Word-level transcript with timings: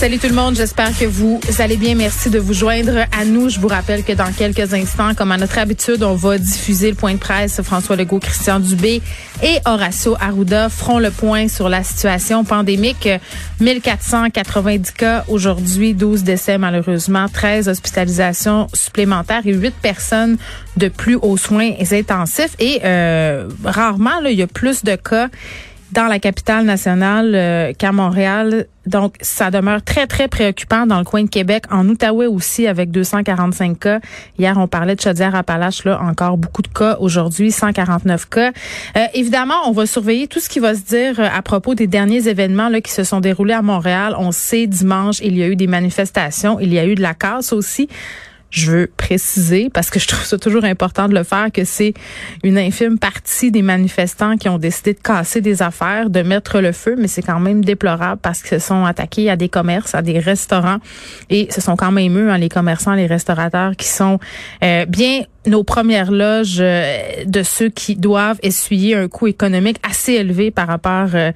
Salut 0.00 0.18
tout 0.18 0.28
le 0.28 0.34
monde, 0.34 0.56
j'espère 0.56 0.98
que 0.98 1.04
vous 1.04 1.38
allez 1.58 1.76
bien. 1.76 1.94
Merci 1.94 2.30
de 2.30 2.38
vous 2.38 2.54
joindre 2.54 3.04
à 3.12 3.26
nous. 3.26 3.50
Je 3.50 3.60
vous 3.60 3.68
rappelle 3.68 4.02
que 4.02 4.14
dans 4.14 4.32
quelques 4.32 4.72
instants, 4.72 5.14
comme 5.14 5.30
à 5.30 5.36
notre 5.36 5.58
habitude, 5.58 6.02
on 6.02 6.14
va 6.14 6.38
diffuser 6.38 6.88
le 6.88 6.96
point 6.96 7.12
de 7.12 7.18
presse. 7.18 7.60
François 7.60 7.96
Legault, 7.96 8.18
Christian 8.18 8.60
Dubé 8.60 9.02
et 9.42 9.58
Horacio 9.66 10.16
Arruda 10.18 10.70
feront 10.70 11.00
le 11.00 11.10
point 11.10 11.48
sur 11.48 11.68
la 11.68 11.84
situation 11.84 12.44
pandémique. 12.44 13.10
1490 13.60 14.90
cas 14.92 15.24
aujourd'hui, 15.28 15.92
12 15.92 16.22
décès 16.22 16.56
malheureusement, 16.56 17.26
13 17.30 17.68
hospitalisations 17.68 18.68
supplémentaires 18.72 19.42
et 19.44 19.52
8 19.52 19.74
personnes 19.82 20.38
de 20.78 20.88
plus 20.88 21.16
aux 21.16 21.36
soins 21.36 21.72
intensifs. 21.92 22.56
Et 22.58 22.80
euh, 22.84 23.50
rarement, 23.64 24.24
il 24.24 24.38
y 24.38 24.42
a 24.42 24.46
plus 24.46 24.82
de 24.82 24.96
cas 24.96 25.28
dans 25.92 26.06
la 26.06 26.18
capitale 26.18 26.64
nationale 26.64 27.32
euh, 27.34 27.72
qu'à 27.76 27.92
Montréal. 27.92 28.66
Donc, 28.86 29.16
ça 29.20 29.50
demeure 29.50 29.82
très, 29.82 30.06
très 30.06 30.26
préoccupant 30.26 30.86
dans 30.86 30.98
le 30.98 31.04
coin 31.04 31.22
de 31.22 31.28
Québec, 31.28 31.64
en 31.70 31.88
Outaouais 31.88 32.26
aussi, 32.26 32.66
avec 32.66 32.90
245 32.90 33.78
cas. 33.78 34.00
Hier, 34.38 34.56
on 34.56 34.66
parlait 34.66 34.96
de 34.96 35.00
Chaudière-Appalaches, 35.00 35.84
là, 35.84 36.00
encore 36.00 36.38
beaucoup 36.38 36.62
de 36.62 36.68
cas. 36.68 36.96
Aujourd'hui, 36.98 37.52
149 37.52 38.28
cas. 38.28 38.52
Euh, 38.96 39.04
évidemment, 39.14 39.54
on 39.66 39.72
va 39.72 39.86
surveiller 39.86 40.26
tout 40.26 40.40
ce 40.40 40.48
qui 40.48 40.60
va 40.60 40.74
se 40.74 40.82
dire 40.82 41.20
euh, 41.20 41.28
à 41.32 41.42
propos 41.42 41.74
des 41.74 41.86
derniers 41.86 42.28
événements 42.28 42.68
là, 42.68 42.80
qui 42.80 42.92
se 42.92 43.04
sont 43.04 43.20
déroulés 43.20 43.54
à 43.54 43.62
Montréal. 43.62 44.14
On 44.18 44.32
sait, 44.32 44.66
dimanche, 44.66 45.18
il 45.22 45.36
y 45.36 45.42
a 45.42 45.48
eu 45.48 45.56
des 45.56 45.66
manifestations, 45.66 46.58
il 46.58 46.72
y 46.72 46.78
a 46.78 46.86
eu 46.86 46.94
de 46.94 47.02
la 47.02 47.14
casse 47.14 47.52
aussi. 47.52 47.88
Je 48.50 48.70
veux 48.72 48.90
préciser, 48.96 49.70
parce 49.72 49.90
que 49.90 50.00
je 50.00 50.08
trouve 50.08 50.24
ça 50.24 50.36
toujours 50.36 50.64
important 50.64 51.08
de 51.08 51.14
le 51.14 51.22
faire, 51.22 51.52
que 51.52 51.64
c'est 51.64 51.94
une 52.42 52.58
infime 52.58 52.98
partie 52.98 53.52
des 53.52 53.62
manifestants 53.62 54.36
qui 54.36 54.48
ont 54.48 54.58
décidé 54.58 54.92
de 54.92 54.98
casser 54.98 55.40
des 55.40 55.62
affaires, 55.62 56.10
de 56.10 56.22
mettre 56.22 56.60
le 56.60 56.72
feu, 56.72 56.96
mais 56.98 57.06
c'est 57.06 57.22
quand 57.22 57.38
même 57.38 57.64
déplorable 57.64 58.20
parce 58.20 58.42
qu'ils 58.42 58.60
se 58.60 58.66
sont 58.66 58.84
attaqués 58.84 59.30
à 59.30 59.36
des 59.36 59.48
commerces, 59.48 59.94
à 59.94 60.02
des 60.02 60.18
restaurants, 60.18 60.78
et 61.30 61.46
ce 61.50 61.60
sont 61.60 61.76
quand 61.76 61.92
même 61.92 62.18
eux, 62.18 62.30
hein, 62.30 62.38
les 62.38 62.48
commerçants, 62.48 62.94
les 62.94 63.06
restaurateurs, 63.06 63.76
qui 63.76 63.86
sont 63.86 64.18
euh, 64.64 64.84
bien 64.84 65.22
nos 65.46 65.62
premières 65.62 66.10
loges 66.10 66.58
euh, 66.60 67.24
de 67.24 67.42
ceux 67.42 67.68
qui 67.68 67.94
doivent 67.94 68.38
essuyer 68.42 68.96
un 68.96 69.08
coût 69.08 69.28
économique 69.28 69.78
assez 69.88 70.14
élevé 70.14 70.50
par 70.50 70.66
rapport 70.66 71.08
euh, 71.14 71.30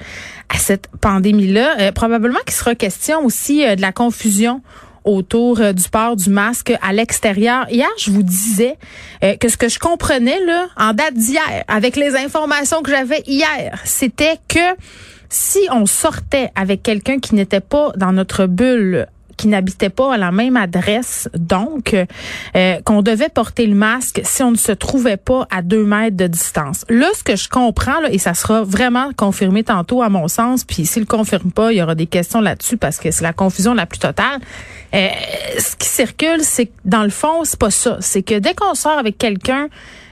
à 0.49 0.59
cette 0.59 0.89
pandémie-là. 1.01 1.93
probablement 1.93 2.39
qu'il 2.45 2.55
sera 2.55 2.75
question 2.75 3.25
aussi 3.25 3.65
de 3.65 3.81
la 3.81 3.93
confusion 3.93 4.63
autour 5.05 5.61
euh, 5.61 5.73
du 5.73 5.89
port 5.89 6.17
du 6.17 6.31
masque 6.31 6.73
à 6.83 6.93
l'extérieur. 6.93 7.67
Hier, 7.71 7.89
je 7.99 8.11
vous 8.11 8.23
disais 8.23 8.77
euh, 9.23 9.37
que 9.37 9.49
ce 9.49 9.57
que 9.57 9.69
je 9.69 9.79
comprenais 9.79 10.45
là 10.45 10.67
en 10.77 10.93
date 10.93 11.15
d'hier, 11.15 11.65
avec 11.69 11.97
les 11.97 12.17
informations 12.17 12.83
que 12.83 12.91
j'avais 12.91 13.23
hier, 13.27 13.79
c'était 13.85 14.39
que 14.49 14.77
si 15.29 15.61
on 15.73 15.87
sortait 15.87 16.51
avec 16.55 16.83
quelqu'un 16.83 17.19
qui 17.19 17.35
n'était 17.35 17.61
pas 17.61 17.93
dans 17.97 18.13
notre 18.13 18.47
bulle 18.47 19.07
n'habitaient 19.49 19.91
pas 19.91 20.15
à 20.15 20.17
la 20.17 20.33
même 20.33 20.57
adresse, 20.57 21.29
donc 21.35 21.95
euh, 21.95 22.81
qu'on 22.85 23.03
devait 23.03 23.29
porter 23.29 23.67
le 23.67 23.75
masque 23.75 24.21
si 24.25 24.43
on 24.43 24.51
ne 24.51 24.57
se 24.57 24.73
trouvait 24.73 25.17
pas 25.17 25.47
à 25.51 25.63
deux 25.63 25.85
mètres 25.85 26.17
de 26.17 26.27
distance. 26.27 26.85
Là, 26.89 27.09
ce 27.15 27.23
que 27.23 27.37
je 27.37 27.49
comprends, 27.49 28.01
là, 28.01 28.11
et 28.11 28.19
ça 28.19 28.35
sera 28.35 28.63
vraiment 28.63 29.11
confirmé 29.17 29.65
tantôt 29.65 30.03
à 30.03 30.09
mon 30.09 30.29
sens, 30.29 30.65
puis 30.65 30.87
s'il 30.87 31.03
le 31.03 31.07
confirme 31.07 31.51
pas, 31.51 31.73
il 31.73 31.79
y 31.79 31.83
aura 31.83 31.95
des 31.95 32.07
questions 32.07 32.41
là-dessus 32.41 32.77
parce 32.77 32.99
que 32.99 33.11
c'est 33.11 33.25
la 33.25 33.33
confusion 33.33 33.75
la 33.75 33.87
plus 33.87 33.99
totale. 33.99 34.41
Euh, 34.95 35.09
ce 35.59 35.77
qui 35.77 35.89
circule, 35.89 36.41
c'est 36.41 36.67
que 36.67 36.73
dans 36.85 37.03
le 37.03 37.11
fond, 37.11 37.45
c'est 37.45 37.59
pas 37.59 37.71
ça. 37.71 37.99
C'est 38.01 38.23
que 38.23 38.39
dès 38.39 38.55
qu'on 38.55 38.75
sort 38.75 38.99
avec 38.99 39.19
quelqu'un 39.19 39.69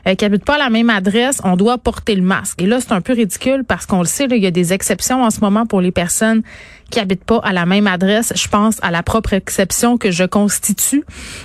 euh, 0.06 0.14
qui 0.14 0.24
habite 0.24 0.44
pas 0.44 0.56
à 0.56 0.58
la 0.58 0.70
même 0.70 0.90
adresse, 0.90 1.40
on 1.44 1.56
doit 1.56 1.78
porter 1.78 2.14
le 2.14 2.22
masque. 2.22 2.60
Et 2.62 2.66
là, 2.66 2.80
c'est 2.80 2.92
un 2.92 3.00
peu 3.00 3.12
ridicule 3.12 3.64
parce 3.66 3.86
qu'on 3.86 4.00
le 4.00 4.06
sait, 4.06 4.26
là, 4.26 4.36
il 4.36 4.42
y 4.42 4.46
a 4.46 4.50
des 4.50 4.72
exceptions 4.72 5.22
en 5.22 5.30
ce 5.30 5.40
moment 5.40 5.66
pour 5.66 5.80
les 5.80 5.92
personnes 5.92 6.42
qui 6.92 7.00
habitent 7.00 7.24
pas 7.24 7.40
à 7.42 7.52
la 7.52 7.64
même 7.64 7.86
adresse. 7.86 8.32
Je 8.36 8.46
pense 8.48 8.76
à 8.82 8.90
la 8.90 9.02
propre 9.02 9.32
exception 9.32 9.96
que 9.96 10.10
je 10.10 10.24
constitue 10.24 11.04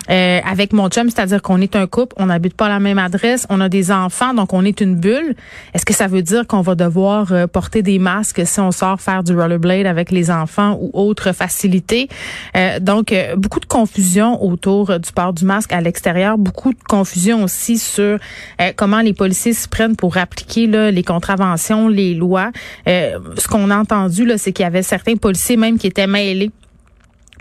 euh, 0.09 0.39
avec 0.45 0.73
mon 0.73 0.89
chum, 0.89 1.09
c'est-à-dire 1.09 1.41
qu'on 1.41 1.61
est 1.61 1.75
un 1.75 1.87
couple, 1.87 2.15
on 2.19 2.25
n'habite 2.25 2.53
pas 2.53 2.65
à 2.65 2.69
la 2.69 2.79
même 2.79 2.99
adresse, 2.99 3.47
on 3.49 3.61
a 3.61 3.69
des 3.69 3.89
enfants, 3.89 4.33
donc 4.33 4.51
on 4.51 4.65
est 4.65 4.81
une 4.81 4.95
bulle. 4.95 5.35
Est-ce 5.73 5.85
que 5.85 5.93
ça 5.93 6.07
veut 6.07 6.21
dire 6.21 6.45
qu'on 6.47 6.61
va 6.61 6.75
devoir 6.75 7.31
euh, 7.31 7.47
porter 7.47 7.81
des 7.81 7.97
masques 7.97 8.45
si 8.45 8.59
on 8.59 8.71
sort 8.71 8.99
faire 8.99 9.23
du 9.23 9.33
rollerblade 9.33 9.85
avec 9.85 10.11
les 10.11 10.29
enfants 10.29 10.77
ou 10.81 10.91
autre 10.93 11.31
facilité? 11.31 12.09
Euh, 12.57 12.79
donc, 12.81 13.15
beaucoup 13.37 13.61
de 13.61 13.65
confusion 13.65 14.43
autour 14.43 14.99
du 14.99 15.11
port 15.13 15.31
du 15.31 15.45
masque 15.45 15.71
à 15.71 15.79
l'extérieur, 15.79 16.37
beaucoup 16.37 16.73
de 16.73 16.83
confusion 16.89 17.43
aussi 17.43 17.77
sur 17.77 18.19
comment 18.75 18.99
les 18.99 19.13
policiers 19.13 19.53
se 19.53 19.67
prennent 19.67 19.95
pour 19.95 20.17
appliquer 20.17 20.67
là, 20.67 20.91
les 20.91 21.03
contraventions, 21.03 21.87
les 21.87 22.13
lois. 22.13 22.51
ce 22.85 23.47
qu'on 23.47 23.69
a 23.69 23.77
entendu, 23.77 24.29
c'est 24.37 24.51
qu'il 24.51 24.63
y 24.63 24.67
avait 24.67 24.83
certains 24.83 25.15
policiers 25.15 25.36
même 25.57 25.77
qui 25.77 25.87
était 25.87 26.07
mêlé 26.07 26.51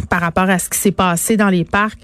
par 0.08 0.20
rapport 0.20 0.48
à 0.48 0.58
ce 0.58 0.68
qui 0.68 0.78
s'est 0.78 0.92
passé 0.92 1.36
dans 1.36 1.48
les 1.48 1.64
parcs 1.64 1.98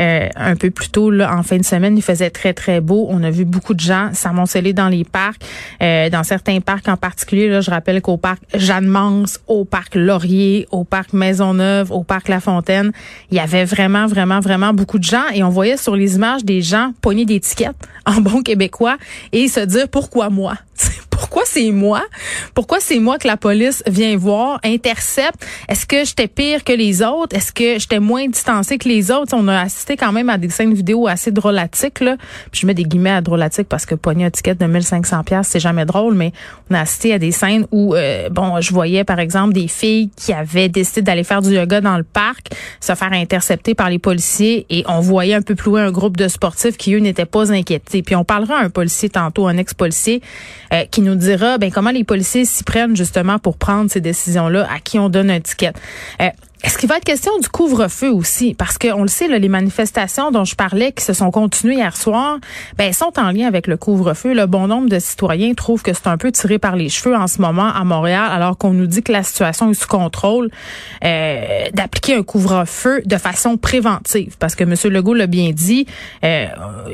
euh, 0.00 0.28
un 0.36 0.54
peu 0.54 0.70
plus 0.70 0.90
tôt 0.90 1.10
là, 1.10 1.34
en 1.34 1.42
fin 1.42 1.56
de 1.56 1.64
semaine. 1.64 1.96
Il 1.96 2.02
faisait 2.02 2.30
très 2.30 2.52
très 2.52 2.80
beau. 2.80 3.06
On 3.10 3.22
a 3.22 3.30
vu 3.30 3.44
beaucoup 3.44 3.74
de 3.74 3.80
gens 3.80 4.10
s'amonceler 4.12 4.72
dans 4.72 4.88
les 4.88 5.04
parcs, 5.04 5.42
euh, 5.82 6.08
dans 6.08 6.22
certains 6.22 6.60
parcs 6.60 6.88
en 6.88 6.96
particulier. 6.96 7.48
Là, 7.48 7.60
je 7.60 7.70
rappelle 7.70 8.00
qu'au 8.00 8.16
parc 8.16 8.40
Jeanne-Mance, 8.54 9.40
au 9.48 9.64
parc 9.64 9.96
Laurier, 9.96 10.68
au 10.70 10.84
parc 10.84 11.12
Maisonneuve, 11.12 11.90
au 11.90 12.04
parc 12.04 12.28
La 12.28 12.40
Fontaine, 12.40 12.92
il 13.30 13.36
y 13.36 13.40
avait 13.40 13.64
vraiment 13.64 14.06
vraiment 14.06 14.40
vraiment 14.40 14.72
beaucoup 14.72 14.98
de 14.98 15.04
gens 15.04 15.26
et 15.34 15.42
on 15.42 15.48
voyait 15.48 15.76
sur 15.76 15.96
les 15.96 16.14
images 16.14 16.44
des 16.44 16.62
gens 16.62 16.92
pogner 17.00 17.24
des 17.24 17.40
tickets 17.40 17.74
en 18.06 18.20
bon 18.20 18.42
québécois 18.42 18.98
et 19.32 19.48
se 19.48 19.60
dire 19.60 19.88
pourquoi 19.88 20.30
moi 20.30 20.54
pourquoi 21.10 21.42
c'est 21.46 21.70
moi? 21.70 22.02
Pourquoi 22.54 22.78
c'est 22.80 22.98
moi 22.98 23.18
que 23.18 23.26
la 23.26 23.36
police 23.36 23.82
vient 23.86 24.16
voir, 24.16 24.60
intercepte? 24.64 25.44
Est-ce 25.68 25.86
que 25.86 26.04
j'étais 26.04 26.28
pire 26.28 26.64
que 26.64 26.72
les 26.72 27.02
autres? 27.02 27.36
Est-ce 27.36 27.52
que 27.52 27.78
j'étais 27.78 28.00
moins 28.00 28.26
distancé 28.28 28.78
que 28.78 28.88
les 28.88 29.10
autres? 29.10 29.34
On 29.34 29.48
a 29.48 29.60
assisté 29.60 29.96
quand 29.96 30.12
même 30.12 30.28
à 30.28 30.38
des 30.38 30.48
scènes 30.48 30.74
vidéo 30.74 31.08
assez 31.08 31.30
drôlatiques, 31.30 32.00
là. 32.00 32.16
Puis 32.50 32.62
je 32.62 32.66
mets 32.66 32.74
des 32.74 32.84
guillemets 32.84 33.10
à 33.10 33.20
drôlatiques 33.20 33.68
parce 33.68 33.86
que 33.86 33.94
pogner 33.94 34.26
un 34.26 34.30
ticket 34.30 34.54
de 34.54 34.66
1500 34.66 35.24
pièces 35.24 35.48
c'est 35.48 35.60
jamais 35.60 35.84
drôle, 35.84 36.14
mais 36.14 36.32
on 36.70 36.74
a 36.74 36.80
assisté 36.80 37.12
à 37.12 37.18
des 37.18 37.32
scènes 37.32 37.66
où, 37.72 37.94
euh, 37.94 38.28
bon, 38.28 38.60
je 38.60 38.72
voyais 38.72 39.04
par 39.04 39.18
exemple 39.18 39.52
des 39.52 39.68
filles 39.68 40.10
qui 40.16 40.32
avaient 40.32 40.68
décidé 40.68 41.02
d'aller 41.02 41.24
faire 41.24 41.42
du 41.42 41.54
yoga 41.54 41.80
dans 41.80 41.96
le 41.96 42.04
parc, 42.04 42.48
se 42.80 42.94
faire 42.94 43.12
intercepter 43.12 43.74
par 43.74 43.90
les 43.90 43.98
policiers 43.98 44.66
et 44.70 44.84
on 44.88 45.00
voyait 45.00 45.34
un 45.34 45.42
peu 45.42 45.54
plus 45.54 45.70
loin 45.70 45.86
un 45.86 45.90
groupe 45.90 46.16
de 46.16 46.28
sportifs 46.28 46.76
qui, 46.76 46.94
eux, 46.94 46.98
n'étaient 46.98 47.24
pas 47.24 47.52
inquiétés. 47.52 48.02
Puis 48.02 48.14
on 48.14 48.24
parlera 48.24 48.58
à 48.58 48.62
un 48.62 48.70
policier 48.70 49.08
tantôt, 49.08 49.46
un 49.46 49.56
ex-policier, 49.56 50.22
euh, 50.72 50.84
qui 50.90 51.00
nous 51.00 51.14
dira 51.14 51.58
ben 51.58 51.70
comment 51.70 51.90
les 51.90 52.04
policiers 52.04 52.44
s'y 52.44 52.64
prennent 52.64 52.96
justement 52.96 53.38
pour 53.38 53.56
prendre 53.56 53.90
ces 53.90 54.00
décisions-là, 54.00 54.66
à 54.70 54.80
qui 54.80 54.98
on 54.98 55.08
donne 55.08 55.30
un 55.30 55.40
ticket. 55.40 55.72
Euh, 56.20 56.28
est-ce 56.64 56.76
qu'il 56.76 56.88
va 56.88 56.96
être 56.96 57.04
question 57.04 57.38
du 57.38 57.48
couvre-feu 57.48 58.10
aussi? 58.10 58.54
Parce 58.54 58.78
qu'on 58.78 59.02
le 59.02 59.08
sait, 59.08 59.28
là, 59.28 59.38
les 59.38 59.48
manifestations 59.48 60.32
dont 60.32 60.44
je 60.44 60.56
parlais 60.56 60.90
qui 60.90 61.04
se 61.04 61.12
sont 61.12 61.30
continuées 61.30 61.76
hier 61.76 61.96
soir, 61.96 62.38
ben, 62.76 62.92
sont 62.92 63.12
en 63.16 63.30
lien 63.30 63.46
avec 63.46 63.68
le 63.68 63.76
couvre-feu. 63.76 64.34
Le 64.34 64.46
bon 64.46 64.66
nombre 64.66 64.88
de 64.88 64.98
citoyens 64.98 65.54
trouvent 65.54 65.82
que 65.82 65.92
c'est 65.92 66.08
un 66.08 66.16
peu 66.16 66.32
tiré 66.32 66.58
par 66.58 66.74
les 66.74 66.88
cheveux 66.88 67.14
en 67.14 67.28
ce 67.28 67.40
moment 67.40 67.72
à 67.72 67.84
Montréal, 67.84 68.28
alors 68.32 68.58
qu'on 68.58 68.72
nous 68.72 68.88
dit 68.88 69.04
que 69.04 69.12
la 69.12 69.22
situation 69.22 69.70
est 69.70 69.74
sous 69.74 69.86
contrôle, 69.86 70.50
euh, 71.04 71.66
d'appliquer 71.74 72.16
un 72.16 72.24
couvre-feu 72.24 73.02
de 73.04 73.16
façon 73.18 73.56
préventive. 73.56 74.36
Parce 74.40 74.56
que 74.56 74.64
M. 74.64 74.74
Legault 74.92 75.14
l'a 75.14 75.28
bien 75.28 75.52
dit, 75.52 75.86
euh, 76.24 76.46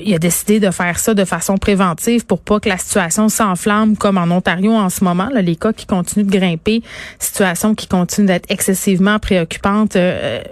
il 0.05 0.15
a 0.15 0.19
décidé 0.19 0.61
de 0.61 0.71
faire 0.71 0.99
ça 0.99 1.15
de 1.15 1.25
façon 1.25 1.57
préventive 1.57 2.27
pour 2.27 2.41
pas 2.41 2.61
que 2.61 2.69
la 2.69 2.77
situation 2.77 3.31
s'enflamme 3.31 3.97
comme 3.97 4.19
en 4.19 4.31
Ontario 4.31 4.75
en 4.75 4.91
ce 4.91 5.05
moment. 5.05 5.31
Là, 5.33 5.41
les 5.41 5.57
cas 5.57 5.73
qui 5.73 5.87
continuent 5.87 6.27
de 6.27 6.31
grimper, 6.31 6.83
situation 7.19 7.75
qui 7.75 7.87
continue 7.87 8.27
d'être 8.27 8.51
excessivement 8.51 9.19
préoccupante 9.19 9.54
euh, 9.97 10.43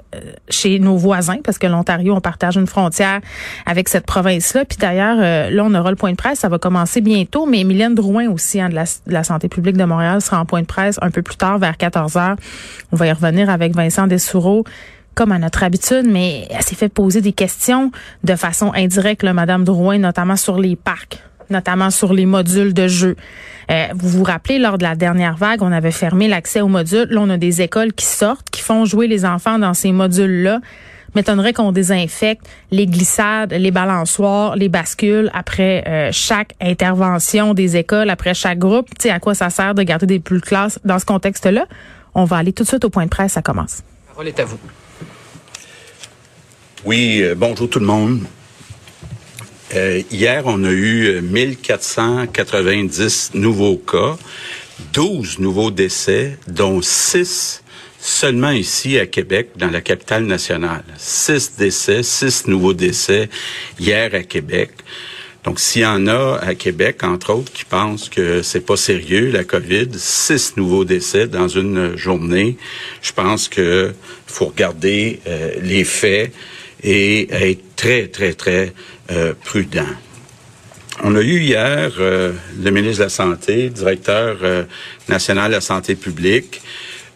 chez 0.48 0.78
nos 0.78 0.96
voisins, 0.96 1.38
parce 1.42 1.58
que 1.58 1.66
l'Ontario, 1.66 2.14
on 2.14 2.20
partage 2.20 2.56
une 2.56 2.66
frontière 2.66 3.20
avec 3.66 3.88
cette 3.88 4.06
province-là. 4.06 4.64
Puis 4.64 4.78
d'ailleurs, 4.78 5.16
euh, 5.20 5.50
là, 5.50 5.64
on 5.64 5.74
aura 5.74 5.90
le 5.90 5.96
point 5.96 6.10
de 6.10 6.16
presse, 6.16 6.40
ça 6.40 6.48
va 6.48 6.58
commencer 6.58 7.00
bientôt, 7.00 7.46
mais 7.46 7.64
Mylène 7.64 7.94
Drouin 7.94 8.28
aussi, 8.28 8.60
hein, 8.60 8.68
de, 8.68 8.76
la, 9.06 9.24
santé 9.24 9.48
publique 9.48 9.76
de 9.76 9.84
Montréal, 9.84 10.20
sera 10.20 10.40
en 10.40 10.44
point 10.44 10.62
de 10.62 10.66
presse 10.66 10.98
un 11.02 11.10
peu 11.10 11.22
plus 11.22 11.36
tard, 11.36 11.58
vers 11.58 11.76
14 11.76 12.16
heures. 12.16 12.36
On 12.92 12.96
va 12.96 13.06
y 13.06 13.12
revenir 13.12 13.50
avec 13.50 13.74
Vincent 13.74 14.06
Dessoureau 14.06 14.64
comme 15.14 15.30
à 15.30 15.38
notre 15.38 15.62
habitude, 15.62 16.06
mais 16.06 16.48
elle 16.48 16.62
s'est 16.62 16.74
fait 16.74 16.88
poser 16.88 17.20
des 17.20 17.34
questions 17.34 17.92
de 18.24 18.34
façon 18.34 18.72
indirecte, 18.74 19.22
là, 19.22 19.34
Madame 19.34 19.62
Drouin, 19.62 19.98
notamment 19.98 20.36
sur 20.36 20.58
les 20.58 20.74
parcs 20.74 21.22
notamment 21.52 21.90
sur 21.90 22.12
les 22.12 22.26
modules 22.26 22.74
de 22.74 22.88
jeu. 22.88 23.16
Euh, 23.70 23.86
vous 23.94 24.08
vous 24.08 24.24
rappelez, 24.24 24.58
lors 24.58 24.78
de 24.78 24.82
la 24.82 24.94
dernière 24.94 25.36
vague, 25.36 25.62
on 25.62 25.72
avait 25.72 25.90
fermé 25.90 26.28
l'accès 26.28 26.60
aux 26.60 26.68
modules. 26.68 27.06
Là, 27.10 27.20
on 27.20 27.30
a 27.30 27.36
des 27.36 27.62
écoles 27.62 27.92
qui 27.92 28.06
sortent, 28.06 28.50
qui 28.50 28.60
font 28.60 28.84
jouer 28.84 29.06
les 29.06 29.24
enfants 29.24 29.58
dans 29.58 29.74
ces 29.74 29.92
modules-là. 29.92 30.60
M'étonnerait 31.14 31.52
qu'on 31.52 31.72
désinfecte 31.72 32.46
les 32.70 32.86
glissades, 32.86 33.52
les 33.52 33.70
balançoires, 33.70 34.56
les 34.56 34.70
bascules 34.70 35.30
après 35.34 35.84
euh, 35.86 36.08
chaque 36.10 36.54
intervention 36.60 37.52
des 37.52 37.76
écoles, 37.76 38.08
après 38.08 38.32
chaque 38.32 38.58
groupe. 38.58 38.88
Tu 38.98 39.08
sais, 39.08 39.10
à 39.10 39.20
quoi 39.20 39.34
ça 39.34 39.50
sert 39.50 39.74
de 39.74 39.82
garder 39.82 40.06
des 40.06 40.20
plus 40.20 40.40
de 40.40 40.44
classes 40.44 40.78
dans 40.84 40.98
ce 40.98 41.04
contexte-là? 41.04 41.66
On 42.14 42.24
va 42.24 42.36
aller 42.38 42.52
tout 42.52 42.62
de 42.62 42.68
suite 42.68 42.84
au 42.84 42.90
point 42.90 43.04
de 43.04 43.10
presse, 43.10 43.32
ça 43.32 43.42
commence. 43.42 43.82
La 44.08 44.14
parole 44.14 44.28
est 44.28 44.40
à 44.40 44.44
vous. 44.44 44.58
Oui, 46.84 47.22
bonjour 47.36 47.68
tout 47.68 47.78
le 47.78 47.86
monde. 47.86 48.20
Hier, 49.72 50.42
on 50.46 50.64
a 50.64 50.70
eu 50.70 51.20
1490 51.22 53.30
nouveaux 53.34 53.76
cas, 53.76 54.16
12 54.92 55.38
nouveaux 55.38 55.70
décès, 55.70 56.36
dont 56.48 56.82
6 56.82 57.62
seulement 57.98 58.50
ici 58.50 58.98
à 58.98 59.06
Québec, 59.06 59.50
dans 59.56 59.70
la 59.70 59.80
capitale 59.80 60.24
nationale. 60.24 60.84
6 60.98 61.52
décès, 61.56 62.02
6 62.02 62.48
nouveaux 62.48 62.74
décès 62.74 63.30
hier 63.78 64.14
à 64.14 64.22
Québec. 64.22 64.70
Donc, 65.44 65.58
s'il 65.58 65.82
y 65.82 65.86
en 65.86 66.06
a 66.06 66.38
à 66.40 66.54
Québec, 66.54 67.02
entre 67.02 67.32
autres, 67.32 67.52
qui 67.52 67.64
pensent 67.64 68.08
que 68.08 68.42
c'est 68.42 68.64
pas 68.64 68.76
sérieux, 68.76 69.30
la 69.30 69.42
COVID, 69.42 69.88
six 69.96 70.56
nouveaux 70.56 70.84
décès 70.84 71.26
dans 71.26 71.48
une 71.48 71.96
journée, 71.96 72.56
je 73.00 73.12
pense 73.12 73.48
que 73.48 73.92
faut 74.26 74.46
regarder 74.46 75.18
euh, 75.26 75.54
les 75.60 75.82
faits 75.82 76.32
et 76.82 77.32
être 77.32 77.76
très, 77.76 78.08
très, 78.08 78.34
très 78.34 78.72
euh, 79.10 79.34
prudent. 79.44 79.86
On 81.02 81.16
a 81.16 81.22
eu 81.22 81.40
hier 81.40 81.92
euh, 81.98 82.32
le 82.62 82.70
ministre 82.70 82.98
de 82.98 83.04
la 83.04 83.08
Santé, 83.08 83.70
directeur 83.70 84.38
national 85.08 85.50
de 85.50 85.56
la 85.56 85.60
santé 85.60 85.94
publique, 85.94 86.60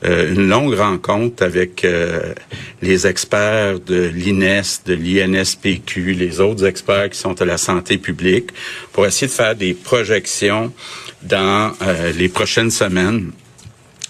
euh, 0.05 0.35
une 0.35 0.49
longue 0.49 0.75
rencontre 0.75 1.43
avec 1.43 1.83
euh, 1.85 2.35
les 2.83 3.07
experts 3.07 3.81
de 3.81 4.11
l'INES, 4.15 4.83
de 4.85 4.93
l'INSPQ, 4.93 6.13
les 6.13 6.39
autres 6.41 6.67
experts 6.67 7.11
qui 7.11 7.19
sont 7.19 7.41
à 7.41 7.45
la 7.47 7.57
santé 7.57 7.97
publique, 7.97 8.51
pour 8.93 9.07
essayer 9.07 9.27
de 9.27 9.33
faire 9.33 9.57
des 9.57 9.73
projections 9.73 10.73
dans 11.23 11.73
euh, 11.81 12.13
les 12.13 12.29
prochaines 12.29 12.71
semaines. 12.71 13.33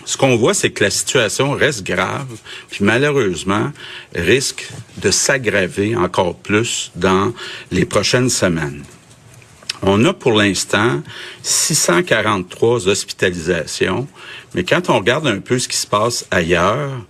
Ce 0.07 0.17
qu'on 0.17 0.37
voit, 0.37 0.55
c'est 0.55 0.71
que 0.71 0.85
la 0.85 0.91
situation 0.91 1.51
reste 1.51 1.85
grave, 1.85 2.29
puis 2.71 2.85
malheureusement 2.85 3.73
risque 4.15 4.69
de 4.99 5.11
s'aggraver 5.11 5.97
encore 5.97 6.37
plus 6.37 6.93
dans 6.95 7.35
les 7.73 7.85
prochaines 7.85 8.31
semaines. 8.31 8.85
On 9.83 10.05
a 10.05 10.15
pour 10.15 10.33
l'instant 10.33 11.03
643 11.43 12.89
hospitalisations, 12.89 14.07
mais 14.55 14.63
quand 14.63 14.89
on 14.89 14.99
regarde 14.99 15.27
un 15.27 15.41
peu 15.41 15.59
ce 15.59 15.69
qui 15.69 15.77
se 15.77 15.89
passe 15.89 16.25
ailleurs, 16.31 17.05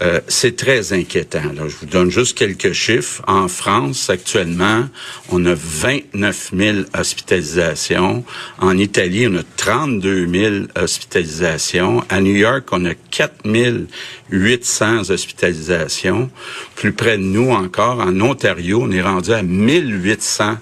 euh, 0.00 0.20
c'est 0.26 0.56
très 0.56 0.92
inquiétant. 0.92 1.42
je 1.54 1.76
vous 1.76 1.86
donne 1.86 2.10
juste 2.10 2.36
quelques 2.36 2.72
chiffres. 2.72 3.22
En 3.26 3.46
France, 3.46 4.10
actuellement, 4.10 4.88
on 5.30 5.44
a 5.44 5.54
29 5.54 6.50
000 6.56 6.78
hospitalisations. 6.98 8.24
En 8.58 8.78
Italie, 8.78 9.28
on 9.28 9.36
a 9.36 9.42
32 9.56 10.26
000 10.26 10.54
hospitalisations. 10.74 12.02
À 12.08 12.20
New 12.20 12.34
York, 12.34 12.68
on 12.72 12.84
a 12.84 12.94
4 12.94 13.44
800 14.30 15.10
hospitalisations. 15.10 16.30
Plus 16.74 16.92
près 16.92 17.18
de 17.18 17.22
nous 17.22 17.50
encore, 17.50 18.00
en 18.00 18.18
Ontario, 18.20 18.80
on 18.82 18.90
est 18.90 19.02
rendu 19.02 19.32
à 19.32 19.42
1800 19.42 20.56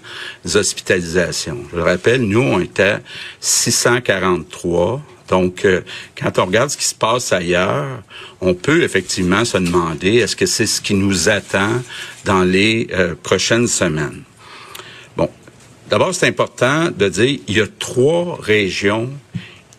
hospitalisations. 0.55 1.65
Je 1.71 1.77
le 1.77 1.83
rappelle, 1.83 2.23
nous, 2.23 2.41
on 2.41 2.61
était 2.61 2.83
à 2.83 3.01
643. 3.41 5.03
Donc, 5.31 5.65
euh, 5.65 5.83
quand 6.21 6.39
on 6.39 6.47
regarde 6.47 6.71
ce 6.71 6.77
qui 6.77 6.85
se 6.85 6.95
passe 6.95 7.33
ailleurs, 7.33 8.03
on 8.41 8.53
peut 8.53 8.83
effectivement 8.83 9.45
se 9.45 9.57
demander 9.57 10.17
est-ce 10.17 10.35
que 10.35 10.45
c'est 10.45 10.67
ce 10.67 10.81
qui 10.81 10.95
nous 10.95 11.29
attend 11.29 11.83
dans 12.25 12.43
les 12.43 12.89
euh, 12.93 13.15
prochaines 13.15 13.69
semaines? 13.69 14.25
Bon, 15.17 15.31
d'abord, 15.89 16.15
c'est 16.15 16.27
important 16.27 16.91
de 16.91 17.09
dire 17.09 17.39
il 17.47 17.57
y 17.57 17.61
a 17.61 17.69
trois 17.79 18.39
régions 18.43 19.09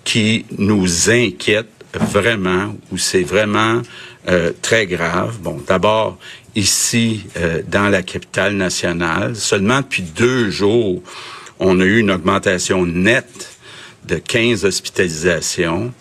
qui 0.06 0.46
nous 0.58 1.10
inquiètent 1.10 1.68
vraiment, 1.94 2.74
où 2.92 2.98
c'est 2.98 3.24
vraiment 3.24 3.82
euh, 4.30 4.54
très 4.62 4.88
grave. 4.88 5.40
Bon, 5.42 5.62
d'abord, 5.68 6.18
ici, 6.56 7.26
dans 7.68 7.90
la 7.90 8.02
capitale 8.02 8.56
nationale, 8.56 9.36
seulement 9.36 9.82
depuis 9.82 10.04
deux 10.04 10.50
jours, 10.50 11.02
on 11.60 11.80
a 11.80 11.84
eu 11.84 12.00
une 12.00 12.12
augmentation 12.12 12.86
nette 12.86 13.52
de 14.08 14.16
15 14.16 14.66
hospitalisations. 14.66 15.94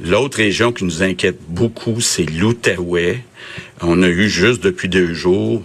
L'autre 0.00 0.38
région 0.38 0.72
qui 0.72 0.84
nous 0.84 1.02
inquiète 1.02 1.38
beaucoup, 1.48 2.00
c'est 2.00 2.24
l'Outaouais. 2.24 3.22
On 3.82 4.02
a 4.02 4.08
eu 4.08 4.28
juste 4.28 4.62
depuis 4.62 4.88
deux 4.88 5.12
jours 5.12 5.62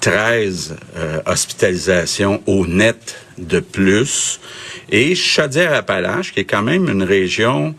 13 0.00 0.76
euh, 0.96 1.20
hospitalisations 1.26 2.42
au 2.46 2.66
net 2.66 3.16
de 3.38 3.60
plus. 3.60 4.40
Et 4.90 5.14
Chaudière-Appalaches, 5.14 6.32
qui 6.32 6.40
est 6.40 6.44
quand 6.44 6.62
même 6.62 6.88
une 6.88 7.02
région 7.02 7.74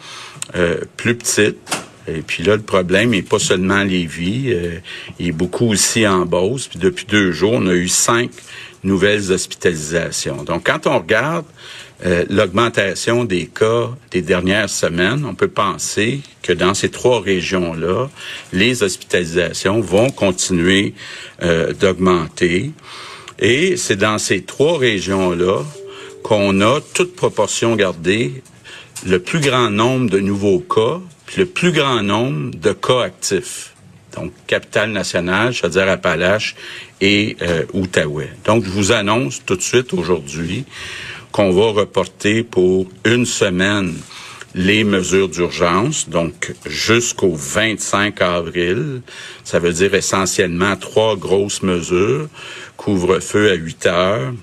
euh, 0.55 0.81
plus 0.97 1.15
petite, 1.15 1.57
et 2.07 2.21
puis 2.21 2.43
là, 2.43 2.55
le 2.55 2.61
problème 2.61 3.09
n'est 3.09 3.21
pas 3.21 3.39
seulement 3.39 3.83
Lévis, 3.83 4.53
euh, 4.53 4.79
il 5.19 5.27
est 5.27 5.31
beaucoup 5.31 5.67
aussi 5.67 6.07
en 6.07 6.25
Beauce. 6.25 6.67
Puis 6.67 6.79
depuis 6.79 7.05
deux 7.05 7.31
jours, 7.31 7.53
on 7.53 7.67
a 7.67 7.73
eu 7.73 7.89
cinq 7.89 8.31
nouvelles 8.83 9.31
hospitalisations. 9.31 10.43
Donc, 10.43 10.65
quand 10.65 10.87
on 10.87 10.99
regarde 10.99 11.45
euh, 12.05 12.25
l'augmentation 12.29 13.25
des 13.25 13.47
cas 13.47 13.89
des 14.11 14.21
dernières 14.21 14.69
semaines, 14.69 15.25
on 15.25 15.33
peut 15.33 15.47
penser 15.47 16.21
que 16.43 16.53
dans 16.53 16.73
ces 16.73 16.89
trois 16.89 17.21
régions-là, 17.21 18.09
les 18.53 18.83
hospitalisations 18.83 19.81
vont 19.81 20.09
continuer 20.11 20.93
euh, 21.41 21.73
d'augmenter. 21.73 22.71
Et 23.39 23.77
c'est 23.77 23.95
dans 23.95 24.19
ces 24.19 24.43
trois 24.43 24.77
régions-là 24.77 25.63
qu'on 26.23 26.61
a, 26.61 26.81
toute 26.93 27.15
proportion 27.15 27.75
gardée, 27.75 28.43
le 29.05 29.19
plus 29.19 29.39
grand 29.39 29.69
nombre 29.69 30.09
de 30.09 30.19
nouveaux 30.19 30.59
cas, 30.59 30.99
puis 31.25 31.37
le 31.37 31.45
plus 31.45 31.71
grand 31.71 32.03
nombre 32.03 32.55
de 32.55 32.73
cas 32.73 33.01
actifs. 33.01 33.73
Donc, 34.15 34.31
capitale 34.47 34.91
nationale, 34.91 35.53
Chaudière-Appalaches 35.53 36.55
et 37.01 37.37
euh, 37.41 37.63
Outaouais. 37.73 38.29
Donc, 38.45 38.63
je 38.65 38.69
vous 38.69 38.91
annonce 38.91 39.41
tout 39.45 39.55
de 39.55 39.61
suite 39.61 39.93
aujourd'hui 39.93 40.65
qu'on 41.31 41.51
va 41.51 41.71
reporter 41.81 42.43
pour 42.43 42.87
une 43.05 43.25
semaine 43.25 43.93
les 44.55 44.83
mesures 44.83 45.29
d'urgence, 45.29 46.09
donc 46.09 46.53
jusqu'au 46.65 47.33
25 47.33 48.21
avril. 48.21 49.01
Ça 49.43 49.59
veut 49.59 49.73
dire 49.73 49.93
essentiellement 49.93 50.75
trois 50.75 51.15
grosses 51.15 51.61
mesures. 51.61 52.27
Couvre-feu 52.75 53.51
à 53.51 53.53
8 53.53 53.85
heures. 53.85 54.33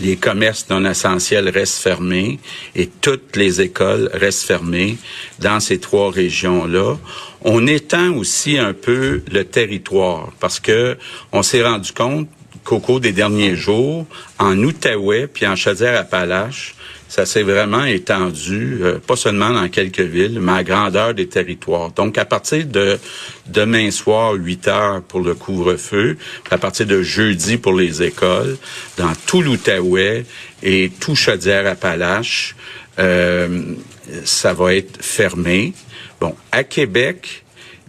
Les 0.00 0.16
commerces 0.16 0.66
non 0.68 0.84
essentiels 0.84 1.48
restent 1.48 1.82
fermés 1.82 2.38
et 2.76 2.86
toutes 2.86 3.34
les 3.34 3.60
écoles 3.60 4.10
restent 4.12 4.44
fermées 4.44 4.96
dans 5.40 5.58
ces 5.58 5.78
trois 5.80 6.10
régions-là. 6.10 6.96
On 7.42 7.66
étend 7.66 8.14
aussi 8.14 8.58
un 8.58 8.72
peu 8.72 9.22
le 9.30 9.44
territoire 9.44 10.32
parce 10.40 10.60
que 10.60 10.96
on 11.32 11.42
s'est 11.42 11.62
rendu 11.62 11.92
compte 11.92 12.28
qu'au 12.64 12.80
cours 12.80 13.00
des 13.00 13.12
derniers 13.12 13.56
jours, 13.56 14.06
en 14.38 14.56
Outaouais 14.58 15.26
puis 15.26 15.46
en 15.46 15.56
Chaudière-Appalaches, 15.56 16.74
ça 17.08 17.24
s'est 17.24 17.42
vraiment 17.42 17.84
étendu, 17.84 18.80
euh, 18.82 18.98
pas 18.98 19.16
seulement 19.16 19.50
dans 19.50 19.68
quelques 19.68 20.00
villes, 20.00 20.38
mais 20.40 20.52
à 20.52 20.62
grandeur 20.62 21.14
des 21.14 21.26
territoires. 21.26 21.90
Donc, 21.90 22.18
à 22.18 22.26
partir 22.26 22.66
de 22.66 22.98
demain 23.46 23.90
soir, 23.90 24.34
8 24.34 24.68
heures 24.68 25.02
pour 25.02 25.20
le 25.20 25.34
couvre-feu, 25.34 26.18
à 26.50 26.58
partir 26.58 26.86
de 26.86 27.02
jeudi 27.02 27.56
pour 27.56 27.72
les 27.72 28.02
écoles, 28.02 28.58
dans 28.98 29.12
tout 29.26 29.40
l'Outaouais 29.40 30.26
et 30.62 30.92
tout 31.00 31.16
Chaudière-Appalaches, 31.16 32.54
euh, 32.98 33.62
ça 34.24 34.52
va 34.52 34.74
être 34.74 35.02
fermé. 35.02 35.72
Bon, 36.20 36.34
à 36.52 36.64
Québec, 36.64 37.44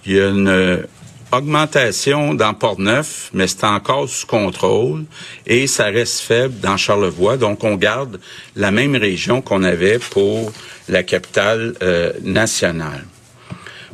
il 0.06 0.14
y 0.14 0.20
a 0.20 0.30
une 0.30 0.88
augmentation 1.32 2.34
dans 2.34 2.54
Port-Neuf, 2.54 3.30
mais 3.34 3.48
c'est 3.48 3.64
encore 3.64 4.10
sous 4.10 4.26
contrôle 4.26 5.06
et 5.46 5.68
ça 5.68 5.86
reste 5.86 6.22
faible 6.22 6.60
dans 6.60 6.78
Charlevoix. 6.78 7.38
Donc, 7.38 7.64
on 7.64 7.76
garde 7.76 8.20
la 8.56 8.72
même 8.72 8.96
région 8.96 9.42
qu'on 9.42 9.64
avait 9.64 10.00
pour 10.00 10.52
la 10.88 11.04
capitale 11.04 11.76
euh, 11.82 12.14
nationale. 12.24 13.06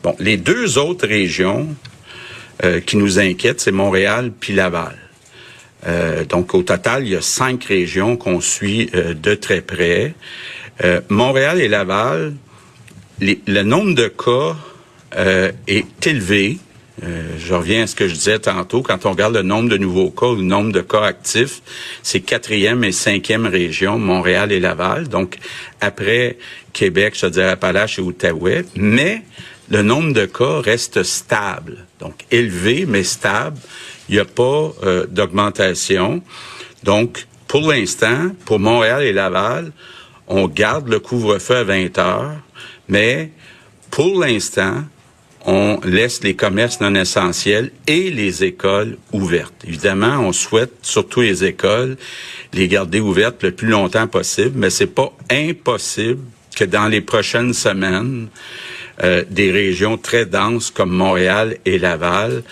Bon, 0.03 0.15
les 0.19 0.37
deux 0.37 0.77
autres 0.77 1.07
régions 1.07 1.67
euh, 2.63 2.79
qui 2.79 2.97
nous 2.97 3.19
inquiètent, 3.19 3.59
c'est 3.59 3.71
Montréal 3.71 4.31
puis 4.39 4.53
Laval. 4.53 4.97
Euh, 5.87 6.23
donc, 6.25 6.53
au 6.53 6.63
total, 6.63 7.03
il 7.03 7.13
y 7.13 7.15
a 7.15 7.21
cinq 7.21 7.65
régions 7.65 8.15
qu'on 8.17 8.39
suit 8.39 8.87
de 8.93 9.35
très 9.35 9.61
près. 9.61 10.13
Montréal 11.09 11.61
et 11.61 11.69
Laval, 11.69 12.33
le 13.19 13.63
nombre 13.63 13.95
de 13.95 14.07
cas 14.07 14.55
est 15.67 16.07
élevé 16.07 16.59
euh, 17.03 17.23
je 17.37 17.53
reviens 17.53 17.83
à 17.83 17.87
ce 17.87 17.95
que 17.95 18.07
je 18.07 18.13
disais 18.13 18.39
tantôt. 18.39 18.81
Quand 18.81 19.05
on 19.05 19.11
regarde 19.11 19.35
le 19.35 19.41
nombre 19.41 19.69
de 19.69 19.77
nouveaux 19.77 20.11
cas 20.11 20.27
ou 20.27 20.35
le 20.35 20.43
nombre 20.43 20.71
de 20.71 20.81
cas 20.81 21.03
actifs, 21.03 21.61
c'est 22.03 22.21
quatrième 22.21 22.83
et 22.83 22.93
cinquième 22.93 23.45
région, 23.45 23.99
Montréal 23.99 24.51
et 24.51 24.59
Laval. 24.59 25.09
Donc, 25.09 25.37
après 25.81 26.37
Québec, 26.71 27.15
je 27.19 27.27
dirais 27.27 27.49
Appalaches 27.49 27.99
et 27.99 28.01
Outaouais. 28.01 28.65
Mais 28.75 29.23
le 29.69 29.81
nombre 29.81 30.13
de 30.13 30.25
cas 30.25 30.61
reste 30.61 31.03
stable. 31.03 31.85
Donc, 31.99 32.13
élevé, 32.31 32.85
mais 32.87 33.03
stable. 33.03 33.57
Il 34.07 34.15
n'y 34.15 34.21
a 34.21 34.25
pas 34.25 34.71
euh, 34.83 35.05
d'augmentation. 35.07 36.21
Donc, 36.83 37.27
pour 37.47 37.71
l'instant, 37.71 38.29
pour 38.45 38.59
Montréal 38.59 39.03
et 39.03 39.11
Laval, 39.11 39.71
on 40.27 40.47
garde 40.47 40.87
le 40.87 40.99
couvre-feu 40.99 41.57
à 41.57 41.63
20 41.63 41.97
heures. 41.97 42.35
Mais, 42.87 43.31
pour 43.91 44.19
l'instant, 44.19 44.83
on 45.45 45.79
laisse 45.83 46.23
les 46.23 46.35
commerces 46.35 46.81
non 46.81 46.95
essentiels 46.95 47.71
et 47.87 48.09
les 48.09 48.43
écoles 48.43 48.97
ouvertes. 49.11 49.53
Évidemment, 49.67 50.19
on 50.19 50.31
souhaite, 50.31 50.73
surtout 50.81 51.21
les 51.21 51.43
écoles, 51.43 51.97
les 52.53 52.67
garder 52.67 52.99
ouvertes 52.99 53.43
le 53.43 53.51
plus 53.51 53.67
longtemps 53.67 54.07
possible, 54.07 54.53
mais 54.55 54.69
c'est 54.69 54.87
pas 54.87 55.13
impossible 55.29 56.21
que 56.55 56.63
dans 56.63 56.87
les 56.87 57.01
prochaines 57.01 57.53
semaines, 57.53 58.27
euh, 59.03 59.23
des 59.29 59.51
régions 59.51 59.97
très 59.97 60.25
denses 60.25 60.71
comme 60.71 60.91
Montréal 60.91 61.57
et 61.65 61.77
Laval, 61.77 62.43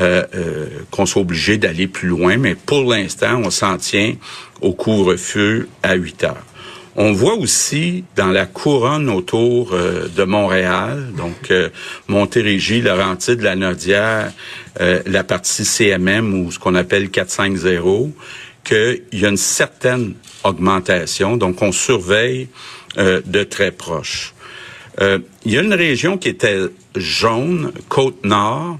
euh, 0.00 0.24
euh, 0.34 0.66
qu'on 0.90 1.06
soit 1.06 1.22
obligé 1.22 1.58
d'aller 1.58 1.86
plus 1.86 2.08
loin. 2.08 2.36
Mais 2.38 2.56
pour 2.56 2.90
l'instant, 2.92 3.40
on 3.44 3.50
s'en 3.50 3.76
tient 3.78 4.14
au 4.60 4.72
couvre-feu 4.72 5.68
à 5.82 5.94
8 5.94 6.24
heures. 6.24 6.44
On 6.96 7.12
voit 7.12 7.34
aussi 7.34 8.04
dans 8.16 8.28
la 8.28 8.44
couronne 8.44 9.08
autour 9.08 9.74
de 9.74 10.24
Montréal, 10.24 11.08
donc 11.16 11.50
Montérégie, 12.06 12.82
Laurentide, 12.82 13.40
la 13.40 13.56
Nodière, 13.56 14.30
la 14.78 15.24
partie 15.24 15.64
CMM 15.64 16.34
ou 16.34 16.52
ce 16.52 16.58
qu'on 16.58 16.74
appelle 16.74 17.08
450, 17.08 18.10
qu'il 18.62 19.02
y 19.12 19.24
a 19.24 19.30
une 19.30 19.38
certaine 19.38 20.14
augmentation. 20.44 21.38
Donc, 21.38 21.62
on 21.62 21.72
surveille 21.72 22.48
de 22.98 23.42
très 23.44 23.70
proche. 23.70 24.34
Euh, 25.00 25.18
il 25.44 25.52
y 25.52 25.58
a 25.58 25.62
une 25.62 25.74
région 25.74 26.18
qui 26.18 26.28
était 26.28 26.60
jaune, 26.94 27.72
Côte-Nord, 27.88 28.78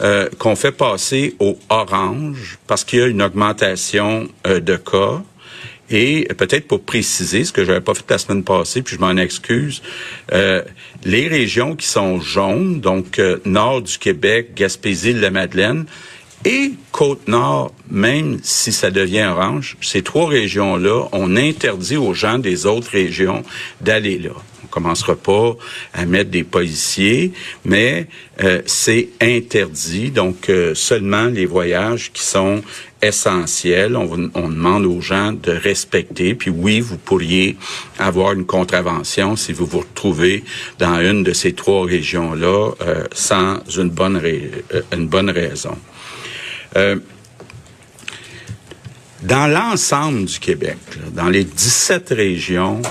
euh, 0.00 0.28
qu'on 0.38 0.56
fait 0.56 0.72
passer 0.72 1.36
au 1.38 1.58
orange 1.68 2.58
parce 2.66 2.84
qu'il 2.84 2.98
y 2.98 3.02
a 3.02 3.06
une 3.06 3.22
augmentation 3.22 4.28
euh, 4.46 4.60
de 4.60 4.76
cas. 4.76 5.22
Et 5.90 6.26
peut-être 6.38 6.66
pour 6.66 6.82
préciser 6.82 7.44
ce 7.44 7.52
que 7.52 7.64
j'avais 7.64 7.80
pas 7.80 7.94
fait 7.94 8.04
la 8.08 8.18
semaine 8.18 8.42
passée, 8.42 8.82
puis 8.82 8.96
je 8.96 9.00
m'en 9.00 9.16
excuse, 9.16 9.82
les 10.32 11.28
régions 11.28 11.76
qui 11.76 11.86
sont 11.86 12.20
jaunes, 12.20 12.80
donc 12.80 13.20
nord 13.44 13.82
du 13.82 13.98
Québec, 13.98 14.52
Gaspésie, 14.54 15.12
la 15.12 15.30
Madeleine, 15.30 15.84
et 16.44 16.72
Côte-Nord, 16.92 17.72
même 17.90 18.38
si 18.42 18.72
ça 18.72 18.90
devient 18.90 19.24
orange, 19.24 19.76
ces 19.80 20.02
trois 20.02 20.28
régions-là, 20.28 21.08
on 21.12 21.36
interdit 21.36 21.96
aux 21.96 22.12
gens 22.12 22.38
des 22.38 22.66
autres 22.66 22.90
régions 22.90 23.42
d'aller 23.80 24.18
là 24.18 24.32
commencera 24.74 25.14
pas 25.14 25.56
à 25.92 26.04
mettre 26.04 26.30
des 26.30 26.42
policiers, 26.42 27.32
mais 27.64 28.08
euh, 28.42 28.60
c'est 28.66 29.10
interdit. 29.20 30.10
Donc, 30.10 30.48
euh, 30.48 30.74
seulement 30.74 31.26
les 31.26 31.46
voyages 31.46 32.10
qui 32.12 32.24
sont 32.24 32.60
essentiels, 33.04 33.96
on, 33.96 34.48
demande 34.48 34.86
aux 34.86 35.00
gens 35.00 35.32
de 35.32 35.52
respecter. 35.52 36.34
Puis 36.34 36.50
oui, 36.50 36.80
vous 36.80 36.98
pourriez 36.98 37.56
avoir 37.98 38.32
une 38.32 38.46
contravention 38.46 39.36
si 39.36 39.52
vous 39.52 39.66
vous 39.66 39.80
retrouvez 39.80 40.44
dans 40.78 41.00
une 41.00 41.22
de 41.22 41.32
ces 41.32 41.52
trois 41.52 41.84
régions-là 41.84 42.72
euh, 42.80 43.04
sans 43.12 43.58
une 43.76 43.90
bonne, 43.90 44.20
une 44.92 45.08
bonne 45.08 45.30
raison. 45.30 45.76
dans 49.22 49.46
l'ensemble 49.46 50.24
du 50.24 50.38
Québec, 50.38 50.78
dans 51.12 51.28
les 51.28 51.44
17 51.44 52.08
régions, 52.10 52.82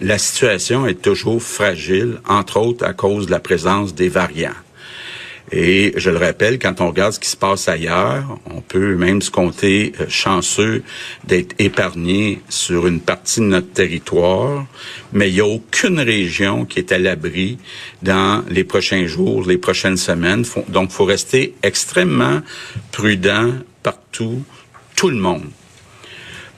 la 0.00 0.18
situation 0.18 0.86
est 0.86 1.02
toujours 1.02 1.42
fragile, 1.42 2.20
entre 2.26 2.58
autres 2.58 2.84
à 2.86 2.94
cause 2.94 3.26
de 3.26 3.30
la 3.30 3.40
présence 3.40 3.94
des 3.94 4.08
variants. 4.08 4.54
Et 5.52 5.92
je 5.96 6.10
le 6.10 6.18
rappelle, 6.18 6.60
quand 6.60 6.80
on 6.80 6.88
regarde 6.88 7.12
ce 7.12 7.18
qui 7.18 7.28
se 7.28 7.36
passe 7.36 7.68
ailleurs, 7.68 8.38
on 8.54 8.60
peut 8.60 8.94
même 8.94 9.20
se 9.20 9.32
compter 9.32 9.92
euh, 10.00 10.06
chanceux 10.08 10.84
d'être 11.24 11.56
épargné 11.58 12.40
sur 12.48 12.86
une 12.86 13.00
partie 13.00 13.40
de 13.40 13.46
notre 13.46 13.72
territoire, 13.72 14.66
mais 15.12 15.28
il 15.28 15.34
n'y 15.34 15.40
a 15.40 15.46
aucune 15.46 15.98
région 15.98 16.64
qui 16.64 16.78
est 16.78 16.92
à 16.92 16.98
l'abri 16.98 17.58
dans 18.02 18.44
les 18.48 18.62
prochains 18.62 19.06
jours, 19.06 19.44
les 19.44 19.58
prochaines 19.58 19.96
semaines. 19.96 20.44
Donc, 20.68 20.90
il 20.90 20.94
faut 20.94 21.04
rester 21.04 21.54
extrêmement 21.64 22.42
prudent 22.92 23.54
partout, 23.82 24.44
tout 24.94 25.10
le 25.10 25.16
monde. 25.16 25.46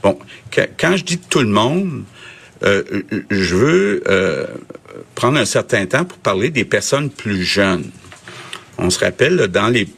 Bon, 0.02 0.18
quand 0.78 0.96
je 0.96 1.04
dis 1.04 1.18
tout 1.18 1.40
le 1.40 1.46
monde, 1.46 2.02
euh, 2.62 2.82
je 3.30 3.54
veux 3.54 4.02
euh, 4.08 4.46
prendre 5.14 5.38
un 5.38 5.44
certain 5.44 5.86
temps 5.86 6.04
pour 6.04 6.18
parler 6.18 6.50
des 6.50 6.64
personnes 6.64 7.08
plus 7.08 7.42
jeunes. 7.44 7.90
On 8.78 8.90
se 8.90 8.98
rappelle, 8.98 9.36
dans 9.48 9.68
les 9.68 9.88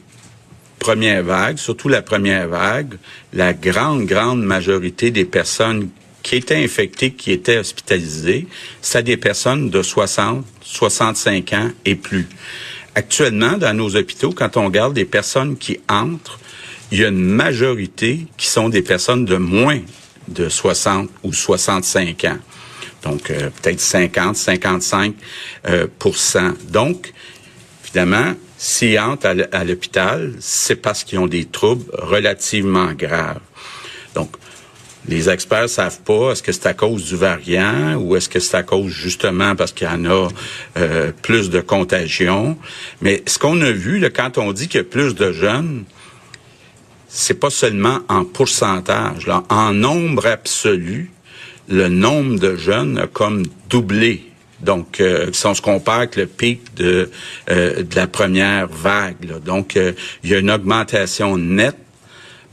premières 0.79 1.23
vagues, 1.23 1.57
surtout 1.57 1.89
la 1.89 2.01
première 2.01 2.47
vague, 2.47 2.95
la 3.33 3.53
grande, 3.53 4.05
grande 4.05 4.43
majorité 4.43 5.11
des 5.11 5.25
personnes 5.25 5.89
qui 6.21 6.35
étaient 6.37 6.63
infectées, 6.63 7.11
qui 7.11 7.31
étaient 7.31 7.57
hospitalisées, 7.57 8.47
c'est 8.81 9.03
des 9.03 9.17
personnes 9.17 9.69
de 9.69 9.81
60, 9.81 10.45
65 10.61 11.53
ans 11.53 11.69
et 11.85 11.95
plus. 11.95 12.27
Actuellement, 12.95 13.57
dans 13.57 13.75
nos 13.75 13.95
hôpitaux, 13.95 14.31
quand 14.31 14.57
on 14.57 14.65
regarde 14.65 14.93
des 14.93 15.05
personnes 15.05 15.57
qui 15.57 15.79
entrent, 15.87 16.39
il 16.91 16.99
y 16.99 17.05
a 17.05 17.09
une 17.09 17.19
majorité 17.19 18.27
qui 18.37 18.47
sont 18.47 18.69
des 18.69 18.81
personnes 18.81 19.25
de 19.25 19.37
moins 19.37 19.79
de 20.27 20.49
60 20.49 21.09
ou 21.23 21.33
65 21.33 22.25
ans 22.25 22.37
donc 23.05 23.29
euh, 23.29 23.49
peut-être 23.61 23.79
50, 23.79 24.35
55% 24.35 25.13
euh, 25.67 25.87
Donc, 26.69 27.13
évidemment, 27.83 28.33
s'ils 28.57 28.99
entrent 28.99 29.47
à 29.51 29.63
l'hôpital, 29.63 30.33
c'est 30.39 30.75
parce 30.75 31.03
qu'ils 31.03 31.19
ont 31.19 31.27
des 31.27 31.45
troubles 31.45 31.85
relativement 31.93 32.93
graves. 32.93 33.41
Donc, 34.13 34.35
les 35.07 35.29
experts 35.29 35.69
savent 35.69 36.01
pas 36.01 36.31
est-ce 36.31 36.41
que 36.41 36.51
c'est 36.51 36.65
à 36.65 36.73
cause 36.73 37.05
du 37.05 37.15
variant 37.15 37.95
ou 37.95 38.15
est-ce 38.15 38.27
que 38.27 38.39
c'est 38.39 38.57
à 38.57 38.63
cause 38.63 38.91
justement 38.91 39.55
parce 39.55 39.71
qu'il 39.71 39.87
y 39.87 39.89
en 39.89 40.05
a 40.05 40.29
euh, 40.77 41.11
plus 41.21 41.49
de 41.49 41.61
contagion. 41.61 42.57
Mais 43.01 43.21
ce 43.27 43.37
qu'on 43.37 43.61
a 43.61 43.71
vu 43.71 44.03
quand 44.13 44.37
on 44.37 44.51
dit 44.51 44.67
qu'il 44.67 44.79
y 44.79 44.81
a 44.81 44.83
plus 44.83 45.13
de 45.13 45.31
jeunes, 45.31 45.83
c'est 47.07 47.39
pas 47.39 47.49
seulement 47.49 47.99
en 48.09 48.25
pourcentage, 48.25 49.27
là, 49.27 49.43
en 49.49 49.73
nombre 49.73 50.25
absolu, 50.25 51.11
le 51.69 51.87
nombre 51.87 52.39
de 52.39 52.55
jeunes 52.55 52.97
a 52.97 53.07
comme 53.07 53.45
doublé. 53.69 54.23
Donc, 54.65 54.99
euh, 54.99 55.29
si 55.31 55.45
on 55.45 55.53
se 55.53 55.61
compare 55.61 55.99
avec 55.99 56.15
le 56.15 56.25
pic 56.25 56.73
de, 56.75 57.11
euh, 57.49 57.83
de 57.83 57.95
la 57.95 58.07
première 58.07 58.67
vague. 58.67 59.39
Donc, 59.43 59.77
euh, 59.77 59.93
il 60.23 60.31
y 60.31 60.35
a 60.35 60.39
une 60.39 60.51
augmentation 60.51 61.37
nette, 61.37 61.77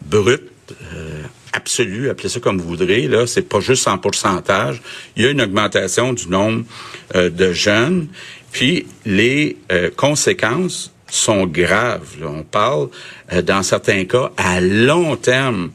brute, 0.05 0.51
euh, 0.95 1.23
absolue, 1.53 2.11
appelez 2.11 2.29
ça 2.29 2.39
comme 2.39 2.61
vous 2.61 2.69
voudrez. 2.69 3.09
Là, 3.09 3.27
c'est 3.27 3.49
pas 3.49 3.61
juste 3.61 3.89
en 3.89 3.99
pourcentage. 3.99 4.83
Il 5.17 5.25
y 5.25 5.27
a 5.27 5.31
une 5.31 5.41
augmentation 5.41 6.13
du 6.13 6.29
nombre 6.29 6.65
de 7.15 7.53
jeunes. 7.53 8.09
Puis, 8.53 8.87
les 9.05 9.57
conséquences 9.97 10.93
sont 11.11 11.47
graves. 11.47 12.17
On 12.25 12.43
parle, 12.43 12.89
dans 13.45 13.63
certains 13.63 14.05
cas, 14.07 14.33
à 14.39 14.61
long 14.63 15.17
terme 15.17 15.73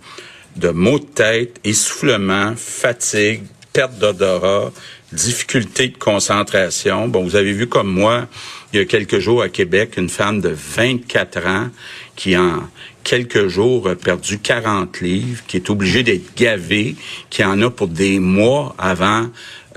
de 0.56 0.70
maux 0.70 1.00
de 1.00 1.06
tête, 1.06 1.60
essoufflement, 1.64 2.54
fatigue, 2.56 3.44
perte 3.72 4.00
d'odorat, 4.00 4.72
difficulté 5.12 5.88
de 5.88 5.98
concentration. 5.98 7.08
Bon, 7.08 7.24
vous 7.24 7.36
avez 7.36 7.54
vu 7.54 7.68
comme 7.68 7.90
moi, 7.90 8.28
il 8.74 8.80
y 8.80 8.82
a 8.82 8.86
quelques 8.86 9.20
jours 9.20 9.42
à 9.42 9.50
Québec, 9.50 9.96
une 9.98 10.10
femme 10.10 10.42
de 10.42 10.50
24 10.50 11.48
ans 11.48 11.70
qui 12.16 12.38
en 12.38 12.64
quelques 13.04 13.48
jours 13.48 13.88
a 13.88 13.96
perdu 13.96 14.40
40 14.40 15.00
livres, 15.02 15.44
qui 15.48 15.58
est 15.58 15.70
obligée 15.70 16.04
d'être 16.04 16.36
gavée, 16.36 16.96
qui 17.30 17.44
en 17.44 17.62
a 17.62 17.70
pour 17.70 17.88
des 17.88 18.20
mois 18.20 18.76
avant 18.78 19.28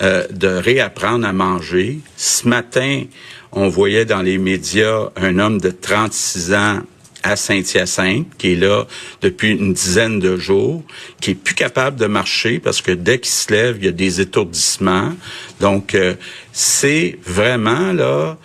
euh, 0.01 0.27
de 0.31 0.49
réapprendre 0.49 1.27
à 1.27 1.33
manger. 1.33 2.01
Ce 2.17 2.49
matin, 2.49 3.05
on 3.53 3.69
voyait 3.69 4.05
dans 4.05 4.23
les 4.23 4.39
médias 4.39 5.11
un 5.17 5.39
homme 5.39 5.61
de 5.61 5.71
36 5.71 6.55
ans 6.55 6.81
à 7.23 7.37
Saint-Hyacinthe, 7.37 8.27
qui 8.39 8.53
est 8.53 8.57
là 8.57 8.87
depuis 9.21 9.53
une 9.53 9.73
dizaine 9.73 10.19
de 10.19 10.37
jours, 10.37 10.83
qui 11.21 11.33
est 11.33 11.35
plus 11.35 11.55
capable 11.55 11.99
de 11.99 12.07
marcher 12.07 12.59
parce 12.59 12.83
que 12.83 12.93
dès 12.93 13.19
qu'il 13.19 13.33
se 13.33 13.53
lève, 13.53 13.77
il 13.79 13.85
y 13.85 13.89
a 13.89 13.93
des 13.93 14.21
étourdissements. 14.21 15.13
Donc, 15.61 15.95
euh, 15.95 16.15
c'est 16.53 17.19
vraiment 17.25 17.93
là 17.93 18.37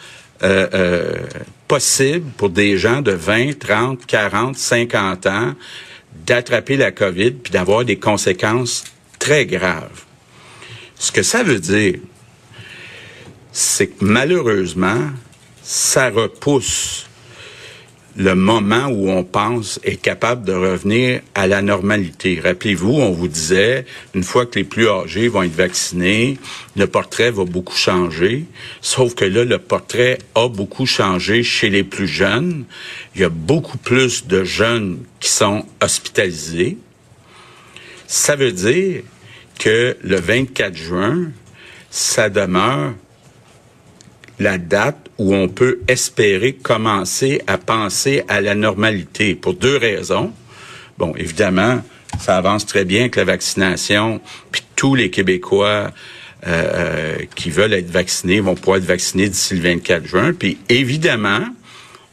euh, 0.43 0.67
euh, 0.73 1.13
possible 1.67 2.29
pour 2.37 2.49
des 2.49 2.77
gens 2.77 3.01
de 3.01 3.11
20, 3.11 3.57
30, 3.57 4.05
40, 4.05 4.57
50 4.57 5.25
ans 5.27 5.53
d'attraper 6.25 6.77
la 6.77 6.91
COVID 6.91 7.31
puis 7.31 7.51
d'avoir 7.51 7.85
des 7.85 7.97
conséquences 7.97 8.83
très 9.19 9.45
graves. 9.45 10.03
Ce 10.97 11.11
que 11.11 11.23
ça 11.23 11.43
veut 11.43 11.59
dire, 11.59 11.95
c'est 13.51 13.87
que 13.87 14.03
malheureusement, 14.03 15.09
ça 15.63 16.09
repousse 16.09 17.07
le 18.17 18.33
moment 18.33 18.87
où 18.87 19.09
on 19.09 19.23
pense 19.23 19.79
être 19.83 20.01
capable 20.01 20.45
de 20.45 20.53
revenir 20.53 21.21
à 21.33 21.47
la 21.47 21.61
normalité. 21.61 22.39
Rappelez-vous, 22.41 22.93
on 22.93 23.11
vous 23.11 23.27
disait, 23.27 23.85
une 24.13 24.23
fois 24.23 24.45
que 24.45 24.57
les 24.59 24.63
plus 24.63 24.87
âgés 24.87 25.27
vont 25.27 25.43
être 25.43 25.55
vaccinés, 25.55 26.37
le 26.77 26.87
portrait 26.87 27.31
va 27.31 27.43
beaucoup 27.43 27.75
changer. 27.75 28.45
Sauf 28.81 29.15
que 29.15 29.25
là, 29.25 29.43
le 29.43 29.57
portrait 29.57 30.19
a 30.33 30.47
beaucoup 30.47 30.85
changé 30.85 31.43
chez 31.43 31.69
les 31.69 31.83
plus 31.83 32.07
jeunes. 32.07 32.63
Il 33.15 33.21
y 33.21 33.25
a 33.25 33.29
beaucoup 33.29 33.77
plus 33.77 34.25
de 34.27 34.45
jeunes 34.45 34.99
qui 35.19 35.29
sont 35.29 35.65
hospitalisés. 35.81 36.77
Ça 38.07 38.37
veut 38.37 38.53
dire 38.53 39.01
que 39.59 39.97
le 40.01 40.15
24 40.15 40.75
juin, 40.75 41.31
ça 41.89 42.29
demeure 42.29 42.93
la 44.39 44.57
date 44.57 45.09
où 45.17 45.33
on 45.33 45.47
peut 45.47 45.79
espérer 45.87 46.53
commencer 46.53 47.41
à 47.47 47.57
penser 47.57 48.23
à 48.27 48.41
la 48.41 48.55
normalité 48.55 49.35
pour 49.35 49.53
deux 49.53 49.77
raisons. 49.77 50.33
Bon, 50.97 51.13
évidemment, 51.15 51.81
ça 52.19 52.37
avance 52.37 52.65
très 52.65 52.85
bien 52.85 53.01
avec 53.01 53.15
la 53.15 53.23
vaccination, 53.25 54.21
puis 54.51 54.63
tous 54.75 54.95
les 54.95 55.09
Québécois 55.09 55.91
euh, 56.47 56.47
euh, 56.47 57.17
qui 57.35 57.49
veulent 57.49 57.73
être 57.73 57.89
vaccinés 57.89 58.39
vont 58.39 58.55
pouvoir 58.55 58.77
être 58.77 58.85
vaccinés 58.85 59.29
d'ici 59.29 59.55
le 59.55 59.61
24 59.61 60.05
juin. 60.05 60.33
Puis 60.33 60.57
évidemment, 60.69 61.41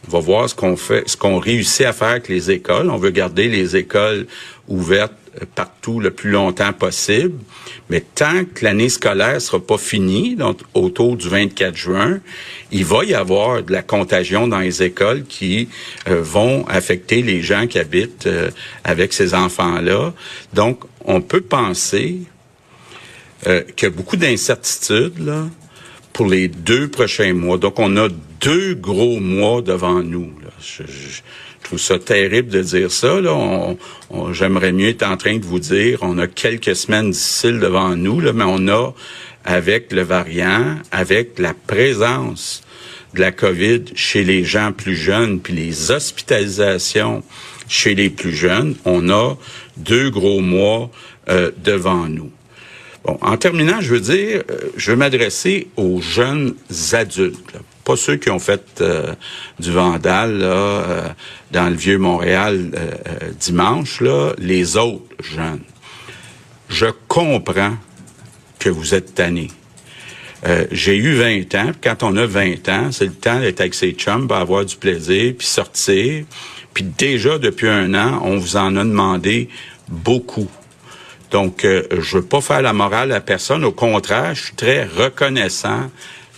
va 0.09 0.19
voir 0.21 0.49
ce 0.49 0.55
qu'on 0.55 0.77
fait, 0.77 1.09
ce 1.09 1.17
qu'on 1.17 1.39
réussit 1.39 1.87
à 1.87 1.93
faire 1.93 2.09
avec 2.09 2.29
les 2.29 2.51
écoles. 2.51 2.91
On 2.91 2.97
veut 2.97 3.11
garder 3.11 3.49
les 3.49 3.77
écoles 3.77 4.27
ouvertes 4.69 5.13
partout 5.55 6.01
le 6.01 6.11
plus 6.11 6.31
longtemps 6.31 6.73
possible. 6.73 7.39
Mais 7.91 8.01
tant 8.01 8.45
que 8.45 8.65
l'année 8.65 8.89
scolaire 8.89 9.41
sera 9.41 9.61
pas 9.61 9.79
finie, 9.79 10.37
donc 10.37 10.61
autour 10.75 11.17
du 11.17 11.29
24 11.29 11.77
juin, 11.77 12.21
il 12.71 12.85
va 12.85 13.05
y 13.05 13.15
avoir 13.15 13.63
de 13.63 13.73
la 13.73 13.83
contagion 13.83 14.49
dans 14.49 14.61
les 14.61 14.83
écoles 14.83 15.25
qui 15.25 15.69
euh, 16.09 16.21
vont 16.23 16.67
affecter 16.67 17.23
les 17.23 17.43
gens 17.43 17.67
qui 17.67 17.79
habitent 17.79 18.27
euh, 18.27 18.51
avec 18.85 19.13
ces 19.13 19.35
enfants-là. 19.35 20.13
Donc, 20.53 20.85
on 21.05 21.21
peut 21.21 21.41
penser 21.41 22.21
euh, 23.47 23.63
qu'il 23.77 23.89
y 23.89 23.93
a 23.93 23.95
beaucoup 23.95 24.17
d'incertitudes 24.17 25.33
pour 26.13 26.27
les 26.27 26.49
deux 26.49 26.89
prochains 26.89 27.33
mois. 27.33 27.57
Donc, 27.57 27.79
on 27.79 27.97
a 27.97 28.09
deux 28.43 28.75
gros 28.75 29.21
mois 29.21 29.63
devant 29.63 30.03
nous. 30.03 30.33
Là. 30.43 30.51
Je, 30.61 30.83
trouve 31.63 31.79
ça 31.79 31.99
terrible 31.99 32.49
de 32.49 32.61
dire 32.61 32.91
ça. 32.91 33.21
Là. 33.21 33.75
J'aimerais 34.33 34.73
mieux 34.73 34.89
être 34.89 35.05
en 35.05 35.17
train 35.17 35.39
de 35.39 35.45
vous 35.45 35.61
dire, 35.61 36.01
on 36.03 36.19
a 36.19 36.27
quelques 36.27 36.75
semaines 36.75 37.13
difficiles 37.13 37.61
devant 37.61 37.97
nous, 37.97 38.21
là, 38.21 38.33
mais 38.33 38.45
on 38.47 38.67
a, 38.69 38.93
avec 39.45 39.93
le 39.93 40.03
variant, 40.03 40.77
avec 40.91 41.39
la 41.39 41.55
présence 41.55 42.63
de 43.15 43.21
la 43.21 43.31
COVID 43.31 43.85
chez 43.95 44.25
les 44.25 44.45
gens 44.45 44.73
plus 44.73 44.97
jeunes, 44.97 45.41
puis 45.41 45.53
les 45.55 45.91
hospitalisations 45.91 47.23
chez 47.69 47.95
les 47.95 48.11
plus 48.11 48.35
jeunes, 48.35 48.75
on 48.85 49.09
a 49.09 49.37
deux 49.77 50.11
gros 50.11 50.41
mois 50.41 50.91
euh, 51.29 51.51
devant 51.63 52.09
nous. 52.09 52.31
Bon, 53.05 53.19
en 53.21 53.37
terminant, 53.37 53.81
je 53.81 53.95
veux 53.95 54.01
dire, 54.01 54.43
euh, 54.51 54.71
je 54.77 54.91
veux 54.91 54.97
m'adresser 54.97 55.69
aux 55.77 56.01
jeunes 56.01 56.55
adultes, 56.93 57.57
pas 57.85 57.97
ceux 57.97 58.17
qui 58.17 58.31
ont 58.31 58.39
fait 58.39 58.81
euh, 58.81 59.15
du 59.59 59.73
vandal 59.73 60.41
euh, 60.43 61.09
dans 61.51 61.69
le 61.69 61.75
vieux 61.75 61.99
Montréal 61.99 62.71
dimanche, 63.39 64.01
là, 64.01 64.33
les 64.39 64.77
autres 64.77 65.05
jeunes. 65.23 65.63
Je 66.69 66.87
comprends 67.09 67.77
que 68.59 68.71
vous 68.71 68.95
êtes 68.95 69.15
tannés. 69.15 69.51
j'ai 70.71 70.97
eu 70.97 71.15
20 71.15 71.55
ans, 71.57 71.73
quand 71.83 72.03
on 72.03 72.17
a 72.17 72.27
20 72.27 72.69
ans, 72.69 72.93
c'est 72.93 73.07
le 73.07 73.13
temps 73.13 73.41
d'être 73.41 73.61
avec 73.61 73.75
ses 73.75 73.93
chums, 73.93 74.31
avoir 74.31 74.65
du 74.65 74.77
plaisir, 74.77 75.35
puis 75.37 75.47
sortir. 75.47 76.25
Puis 76.75 76.85
déjà, 76.85 77.39
depuis 77.39 77.69
un 77.69 77.95
an, 77.95 78.21
on 78.25 78.39
vous 78.39 78.57
en 78.57 78.77
a 78.77 78.85
demandé 78.85 79.49
beaucoup. 79.89 80.49
Donc, 81.33 81.65
euh, 81.65 81.83
je 81.91 82.19
veux 82.19 82.25
pas 82.25 82.41
faire 82.41 82.63
la 82.63 82.75
morale 82.75 83.11
à 83.13 83.21
personne. 83.21 83.65
Au 83.65 83.73
contraire, 83.73 84.35
je 84.35 84.45
suis 84.45 84.55
très 84.55 84.85
reconnaissant 84.85 85.91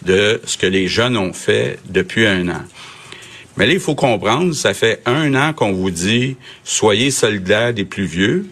de 0.04 0.40
ce 0.44 0.56
que 0.58 0.66
les 0.66 0.88
jeunes 0.88 1.16
ont 1.16 1.32
fait 1.32 1.78
depuis 1.88 2.26
un 2.26 2.48
an. 2.48 2.62
Mais 3.56 3.66
là, 3.66 3.72
il 3.72 3.80
faut 3.80 3.94
comprendre, 3.94 4.52
ça 4.54 4.74
fait 4.74 5.00
un 5.06 5.34
an 5.34 5.52
qu'on 5.52 5.72
vous 5.72 5.90
dit 5.90 6.36
soyez 6.64 7.10
solidaires 7.10 7.72
des 7.72 7.84
plus 7.84 8.04
vieux. 8.04 8.46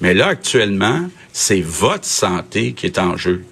Mais 0.00 0.14
là, 0.14 0.28
actuellement, 0.28 1.08
c'est 1.32 1.60
votre 1.60 2.04
santé 2.04 2.72
qui 2.72 2.86
est 2.86 2.98
en 2.98 3.16
jeu. 3.16 3.44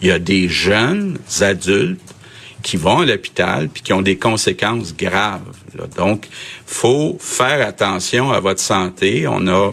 Il 0.00 0.08
y 0.08 0.10
a 0.10 0.18
des 0.18 0.48
jeunes 0.48 1.18
adultes 1.40 2.14
qui 2.62 2.76
vont 2.76 3.00
à 3.00 3.06
l'hôpital 3.06 3.68
puis 3.68 3.82
qui 3.82 3.92
ont 3.92 4.02
des 4.02 4.16
conséquences 4.16 4.96
graves. 4.96 5.42
Là. 5.76 5.84
Donc, 5.96 6.26
faut 6.66 7.18
faire 7.20 7.66
attention 7.66 8.32
à 8.32 8.40
votre 8.40 8.60
santé. 8.60 9.26
On 9.28 9.46
a 9.46 9.72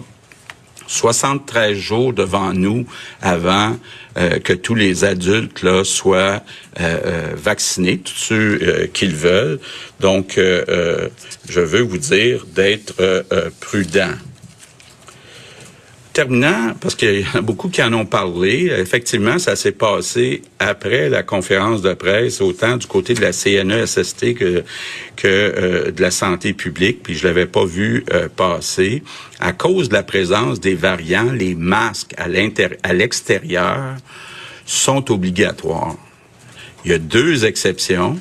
73 0.91 1.73
jours 1.73 2.13
devant 2.13 2.53
nous 2.53 2.85
avant 3.21 3.77
euh, 4.17 4.39
que 4.39 4.51
tous 4.51 4.75
les 4.75 5.05
adultes 5.05 5.63
là 5.63 5.83
soient 5.85 6.43
euh, 6.79 6.99
euh, 7.05 7.27
vaccinés, 7.35 7.99
tous 7.99 8.13
ceux 8.13 8.89
qu'ils 8.93 9.15
veulent. 9.15 9.59
Donc, 9.99 10.37
je 10.37 11.59
veux 11.59 11.81
vous 11.81 11.97
dire 11.97 12.45
d'être 12.45 12.93
prudent. 13.59 14.15
Terminant, 16.13 16.73
parce 16.81 16.95
qu'il 16.95 17.21
y 17.21 17.25
a 17.37 17.39
beaucoup 17.39 17.69
qui 17.69 17.81
en 17.81 17.93
ont 17.93 18.05
parlé, 18.05 18.69
effectivement, 18.77 19.39
ça 19.39 19.55
s'est 19.55 19.71
passé 19.71 20.41
après 20.59 21.07
la 21.07 21.23
conférence 21.23 21.81
de 21.81 21.93
presse, 21.93 22.41
autant 22.41 22.75
du 22.75 22.85
côté 22.85 23.13
de 23.13 23.21
la 23.21 23.31
CNESST 23.31 24.33
que, 24.33 24.65
que 25.15 25.27
euh, 25.27 25.91
de 25.91 26.01
la 26.01 26.11
santé 26.11 26.51
publique, 26.51 27.01
puis 27.01 27.15
je 27.15 27.25
l'avais 27.25 27.45
pas 27.45 27.63
vu 27.63 28.03
euh, 28.11 28.27
passer. 28.27 29.03
À 29.39 29.53
cause 29.53 29.87
de 29.87 29.93
la 29.93 30.03
présence 30.03 30.59
des 30.59 30.75
variants, 30.75 31.31
les 31.31 31.55
masques 31.55 32.13
à 32.17 32.27
l'extérieur 32.27 33.95
sont 34.65 35.13
obligatoires. 35.13 35.95
Il 36.83 36.91
y 36.91 36.93
a 36.93 36.97
deux 36.97 37.45
exceptions. 37.45 38.19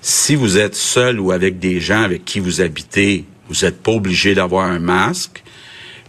Si 0.00 0.34
vous 0.34 0.58
êtes 0.58 0.74
seul 0.74 1.20
ou 1.20 1.30
avec 1.30 1.60
des 1.60 1.78
gens 1.78 2.02
avec 2.02 2.24
qui 2.24 2.40
vous 2.40 2.60
habitez, 2.60 3.26
vous 3.48 3.64
n'êtes 3.64 3.80
pas 3.80 3.92
obligé 3.92 4.34
d'avoir 4.34 4.66
un 4.66 4.80
masque 4.80 5.44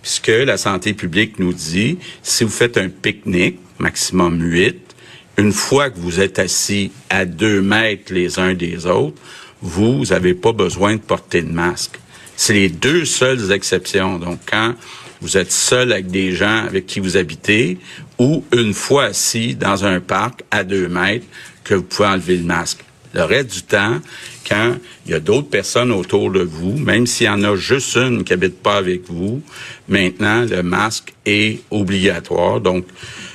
puisque 0.07 0.27
la 0.27 0.55
santé 0.55 0.93
publique 0.93 1.37
nous 1.37 1.51
dit, 1.51 1.97
si 2.23 2.45
vous 2.45 2.49
faites 2.49 2.77
un 2.77 2.87
pique-nique, 2.87 3.59
maximum 3.77 4.41
8, 4.41 4.95
une 5.37 5.51
fois 5.51 5.89
que 5.89 5.99
vous 5.99 6.21
êtes 6.21 6.39
assis 6.39 6.93
à 7.09 7.25
deux 7.25 7.61
mètres 7.61 8.13
les 8.13 8.39
uns 8.39 8.53
des 8.53 8.85
autres, 8.85 9.21
vous 9.61 10.05
n'avez 10.05 10.33
pas 10.33 10.53
besoin 10.53 10.93
de 10.93 11.01
porter 11.01 11.41
de 11.41 11.51
masque. 11.51 11.99
C'est 12.37 12.53
les 12.53 12.69
deux 12.69 13.03
seules 13.03 13.51
exceptions. 13.51 14.17
Donc, 14.17 14.39
quand 14.49 14.75
vous 15.19 15.35
êtes 15.35 15.51
seul 15.51 15.91
avec 15.91 16.07
des 16.07 16.31
gens 16.31 16.63
avec 16.63 16.85
qui 16.85 17.01
vous 17.01 17.17
habitez, 17.17 17.77
ou 18.17 18.45
une 18.53 18.73
fois 18.73 19.07
assis 19.07 19.55
dans 19.55 19.83
un 19.83 19.99
parc 19.99 20.45
à 20.51 20.63
deux 20.63 20.87
mètres, 20.87 21.25
que 21.65 21.75
vous 21.75 21.83
pouvez 21.83 22.07
enlever 22.07 22.37
le 22.37 22.45
masque. 22.45 22.86
Le 23.13 23.23
reste 23.23 23.53
du 23.53 23.61
temps, 23.63 23.99
quand 24.47 24.75
il 25.05 25.11
y 25.11 25.15
a 25.15 25.19
d'autres 25.19 25.49
personnes 25.49 25.91
autour 25.91 26.31
de 26.31 26.41
vous, 26.41 26.77
même 26.77 27.07
s'il 27.07 27.27
y 27.27 27.29
en 27.29 27.43
a 27.43 27.55
juste 27.55 27.95
une 27.95 28.23
qui 28.23 28.33
habite 28.33 28.61
pas 28.61 28.75
avec 28.75 29.09
vous, 29.09 29.41
maintenant, 29.87 30.45
le 30.45 30.63
masque 30.63 31.13
est 31.25 31.61
obligatoire. 31.71 32.59
Donc, 32.61 32.85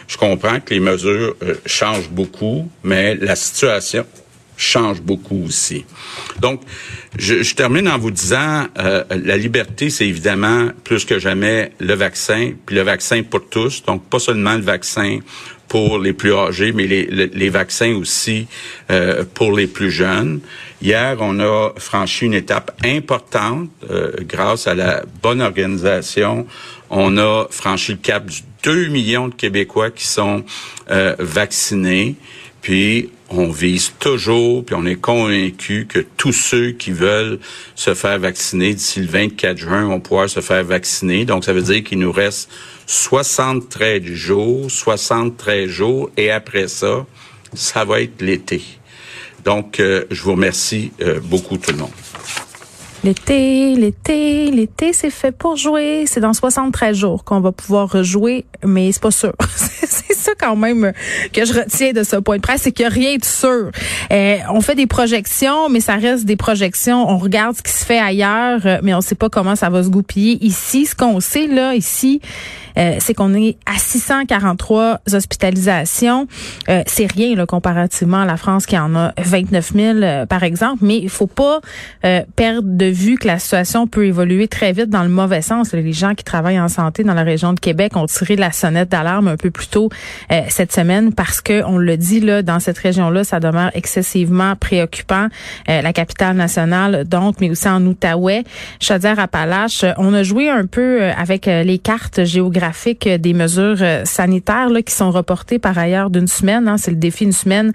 je 0.08 0.16
comprends 0.16 0.60
que 0.60 0.74
les 0.74 0.80
mesures 0.80 1.34
euh, 1.42 1.54
changent 1.66 2.10
beaucoup, 2.10 2.70
mais 2.84 3.14
la 3.14 3.36
situation 3.36 4.04
change 4.56 5.00
beaucoup 5.00 5.44
aussi. 5.46 5.84
Donc, 6.40 6.60
je, 7.18 7.42
je 7.42 7.54
termine 7.54 7.88
en 7.88 7.98
vous 7.98 8.10
disant, 8.10 8.66
euh, 8.78 9.04
la 9.10 9.36
liberté, 9.36 9.90
c'est 9.90 10.06
évidemment 10.06 10.68
plus 10.84 11.04
que 11.04 11.18
jamais 11.18 11.72
le 11.80 11.94
vaccin, 11.94 12.52
puis 12.64 12.76
le 12.76 12.82
vaccin 12.82 13.22
pour 13.22 13.48
tous. 13.48 13.82
Donc, 13.84 14.08
pas 14.08 14.18
seulement 14.18 14.54
le 14.54 14.62
vaccin 14.62 15.18
pour 15.72 15.98
les 15.98 16.12
plus 16.12 16.34
âgés, 16.34 16.70
mais 16.72 16.86
les, 16.86 17.06
les, 17.06 17.48
vaccins 17.48 17.94
aussi 17.94 18.46
euh, 18.90 19.24
pour 19.32 19.56
les 19.56 19.66
plus 19.66 19.90
jeunes. 19.90 20.40
Hier, 20.82 21.16
on 21.20 21.40
a 21.40 21.70
franchi 21.78 22.26
une 22.26 22.34
étape 22.34 22.78
importante 22.84 23.70
euh, 23.88 24.12
grâce 24.20 24.66
à 24.66 24.74
la 24.74 25.02
bonne 25.22 25.40
organisation. 25.40 26.46
On 26.90 27.16
a 27.16 27.46
franchi 27.48 27.92
le 27.92 27.98
cap 28.02 28.26
du 28.26 28.40
2 28.64 28.88
millions 28.88 29.28
de 29.28 29.34
Québécois 29.34 29.90
qui 29.90 30.06
sont 30.06 30.44
euh, 30.90 31.16
vaccinés. 31.18 32.16
Puis 32.60 33.08
on 33.38 33.50
vise 33.50 33.92
toujours, 33.98 34.64
puis 34.64 34.74
on 34.74 34.84
est 34.84 35.00
convaincu 35.00 35.86
que 35.88 36.00
tous 36.16 36.32
ceux 36.32 36.72
qui 36.72 36.92
veulent 36.92 37.38
se 37.74 37.94
faire 37.94 38.18
vacciner 38.18 38.74
d'ici 38.74 39.00
le 39.00 39.06
24 39.06 39.56
juin 39.56 39.84
vont 39.86 40.00
pouvoir 40.00 40.28
se 40.28 40.40
faire 40.40 40.64
vacciner. 40.64 41.24
Donc 41.24 41.44
ça 41.44 41.52
veut 41.52 41.62
dire 41.62 41.82
qu'il 41.82 41.98
nous 41.98 42.12
reste 42.12 42.50
73 42.86 44.04
jours, 44.04 44.70
73 44.70 45.68
jours, 45.68 46.10
et 46.16 46.30
après 46.30 46.68
ça, 46.68 47.06
ça 47.54 47.84
va 47.84 48.00
être 48.00 48.20
l'été. 48.20 48.62
Donc, 49.44 49.80
euh, 49.80 50.04
je 50.10 50.22
vous 50.22 50.32
remercie 50.32 50.92
euh, 51.00 51.20
beaucoup 51.20 51.58
tout 51.58 51.72
le 51.72 51.78
monde. 51.78 51.90
L'été, 53.04 53.74
l'été, 53.74 54.52
l'été, 54.52 54.92
c'est 54.92 55.10
fait 55.10 55.32
pour 55.32 55.56
jouer. 55.56 56.04
C'est 56.06 56.20
dans 56.20 56.32
73 56.32 56.96
jours 56.96 57.24
qu'on 57.24 57.40
va 57.40 57.50
pouvoir 57.50 57.90
rejouer, 57.90 58.44
mais 58.64 58.92
c'est 58.92 59.02
pas 59.02 59.10
sûr. 59.10 59.32
c'est 59.56 60.14
ça 60.14 60.32
quand 60.38 60.54
même 60.54 60.92
que 61.32 61.44
je 61.44 61.52
retiens 61.52 61.92
de 61.92 62.04
ce 62.04 62.14
point 62.16 62.36
de 62.36 62.42
presse, 62.42 62.62
c'est 62.62 62.70
qu'il 62.70 62.86
n'y 62.86 62.92
a 62.92 62.94
rien 62.94 63.16
de 63.16 63.24
sûr. 63.24 63.72
Euh, 64.12 64.36
on 64.50 64.60
fait 64.60 64.76
des 64.76 64.86
projections, 64.86 65.68
mais 65.68 65.80
ça 65.80 65.96
reste 65.96 66.26
des 66.26 66.36
projections. 66.36 67.08
On 67.08 67.18
regarde 67.18 67.56
ce 67.56 67.62
qui 67.62 67.72
se 67.72 67.84
fait 67.84 67.98
ailleurs, 67.98 68.60
mais 68.84 68.94
on 68.94 68.98
ne 68.98 69.02
sait 69.02 69.16
pas 69.16 69.28
comment 69.28 69.56
ça 69.56 69.68
va 69.68 69.82
se 69.82 69.88
goupiller 69.88 70.38
ici. 70.44 70.86
Ce 70.86 70.94
qu'on 70.94 71.18
sait 71.18 71.48
là, 71.48 71.74
ici, 71.74 72.20
c'est 72.76 73.14
qu'on 73.14 73.34
est 73.34 73.56
à 73.66 73.78
643 73.78 75.00
hospitalisations. 75.12 76.26
c'est 76.86 77.10
rien 77.10 77.34
là, 77.34 77.46
comparativement 77.46 78.22
à 78.22 78.24
la 78.24 78.36
France 78.36 78.66
qui 78.66 78.78
en 78.78 78.94
a 78.94 79.12
29 79.18 79.72
000 79.74 80.26
par 80.26 80.42
exemple, 80.42 80.78
mais 80.82 80.98
il 80.98 81.08
faut 81.08 81.26
pas 81.26 81.60
perdre 82.36 82.68
de 82.68 82.86
vue 82.86 83.16
que 83.16 83.26
la 83.26 83.38
situation 83.38 83.86
peut 83.86 84.06
évoluer 84.06 84.48
très 84.48 84.72
vite 84.72 84.90
dans 84.90 85.02
le 85.02 85.08
mauvais 85.08 85.42
sens. 85.42 85.72
Les 85.72 85.92
gens 85.92 86.14
qui 86.14 86.24
travaillent 86.24 86.60
en 86.60 86.68
santé 86.68 87.04
dans 87.04 87.14
la 87.14 87.22
région 87.22 87.52
de 87.52 87.60
Québec 87.60 87.96
ont 87.96 88.06
tiré 88.06 88.36
la 88.36 88.52
sonnette 88.52 88.88
d'alarme 88.88 89.28
un 89.28 89.36
peu 89.36 89.50
plus 89.50 89.68
tôt 89.68 89.90
cette 90.48 90.72
semaine 90.72 91.12
parce 91.12 91.40
que 91.40 91.62
on 91.64 91.78
le 91.78 91.96
dit 91.96 92.20
là 92.20 92.42
dans 92.42 92.60
cette 92.60 92.78
région-là, 92.78 93.24
ça 93.24 93.40
demeure 93.40 93.70
excessivement 93.74 94.56
préoccupant. 94.56 95.28
la 95.68 95.92
capitale 95.92 96.36
nationale 96.36 97.04
donc, 97.04 97.36
mais 97.40 97.50
aussi 97.50 97.68
en 97.68 97.84
Outaouais, 97.84 98.44
Chaudière-Appalaches. 98.80 99.84
On 99.98 100.14
a 100.14 100.22
joué 100.22 100.48
un 100.50 100.66
peu 100.66 101.02
euh, 101.02 101.12
avec 101.16 101.48
euh, 101.48 101.62
les 101.62 101.78
cartes 101.78 102.24
géographiques 102.24 102.61
des 103.18 103.34
mesures 103.34 103.78
euh, 103.80 104.04
sanitaires 104.04 104.68
qui 104.84 104.94
sont 104.94 105.10
reportées 105.10 105.58
par 105.58 105.76
ailleurs 105.78 106.10
d'une 106.10 106.26
semaine. 106.26 106.68
Hein. 106.68 106.76
C'est 106.78 106.90
le 106.90 106.96
défi 106.96 107.24
une 107.24 107.32
semaine 107.32 107.72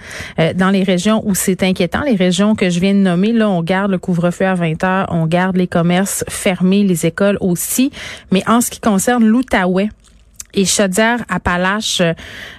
dans 0.55 0.69
les 0.69 0.83
régions 0.83 1.21
où 1.25 1.35
c'est 1.35 1.63
inquiétant. 1.63 2.01
Les 2.01 2.15
régions 2.15 2.55
que 2.55 2.69
je 2.69 2.79
viens 2.79 2.93
de 2.93 2.99
nommer, 2.99 3.31
là, 3.31 3.49
on 3.49 3.61
garde 3.61 3.91
le 3.91 3.97
couvre-feu 3.97 4.45
à 4.45 4.55
20 4.55 4.83
heures, 4.83 5.07
on 5.09 5.25
garde 5.25 5.57
les 5.57 5.67
commerces 5.67 6.23
fermés, 6.27 6.83
les 6.83 7.05
écoles 7.05 7.37
aussi. 7.41 7.91
Mais 8.31 8.43
en 8.47 8.61
ce 8.61 8.69
qui 8.69 8.79
concerne 8.79 9.25
l'Outaouais, 9.25 9.89
et 10.53 10.65
Chaudière, 10.65 11.19
Appalaches, 11.29 12.01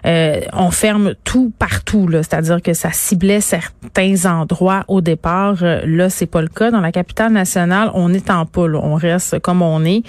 euh, 0.07 0.40
on 0.53 0.70
ferme 0.70 1.14
tout 1.24 1.53
partout. 1.59 2.09
C'est-à-dire 2.12 2.62
que 2.62 2.74
ça 2.74 2.90
ciblait 2.92 3.40
certains 3.40 4.27
endroits 4.27 4.85
au 4.88 5.01
départ. 5.01 5.57
Euh, 5.62 5.81
là, 5.87 6.11
c'est 6.11 6.27
pas 6.27 6.42
le 6.42 6.48
cas. 6.48 6.70
Dans 6.70 6.81
la 6.81 6.92
capitale 6.92 7.33
nationale, 7.33 7.90
on 7.94 8.12
est 8.12 8.31
en 8.31 8.46
poule. 8.46 8.77
On 8.77 8.94
reste 8.94 9.38
comme 9.40 9.62
on 9.62 9.85
est. 9.85 10.03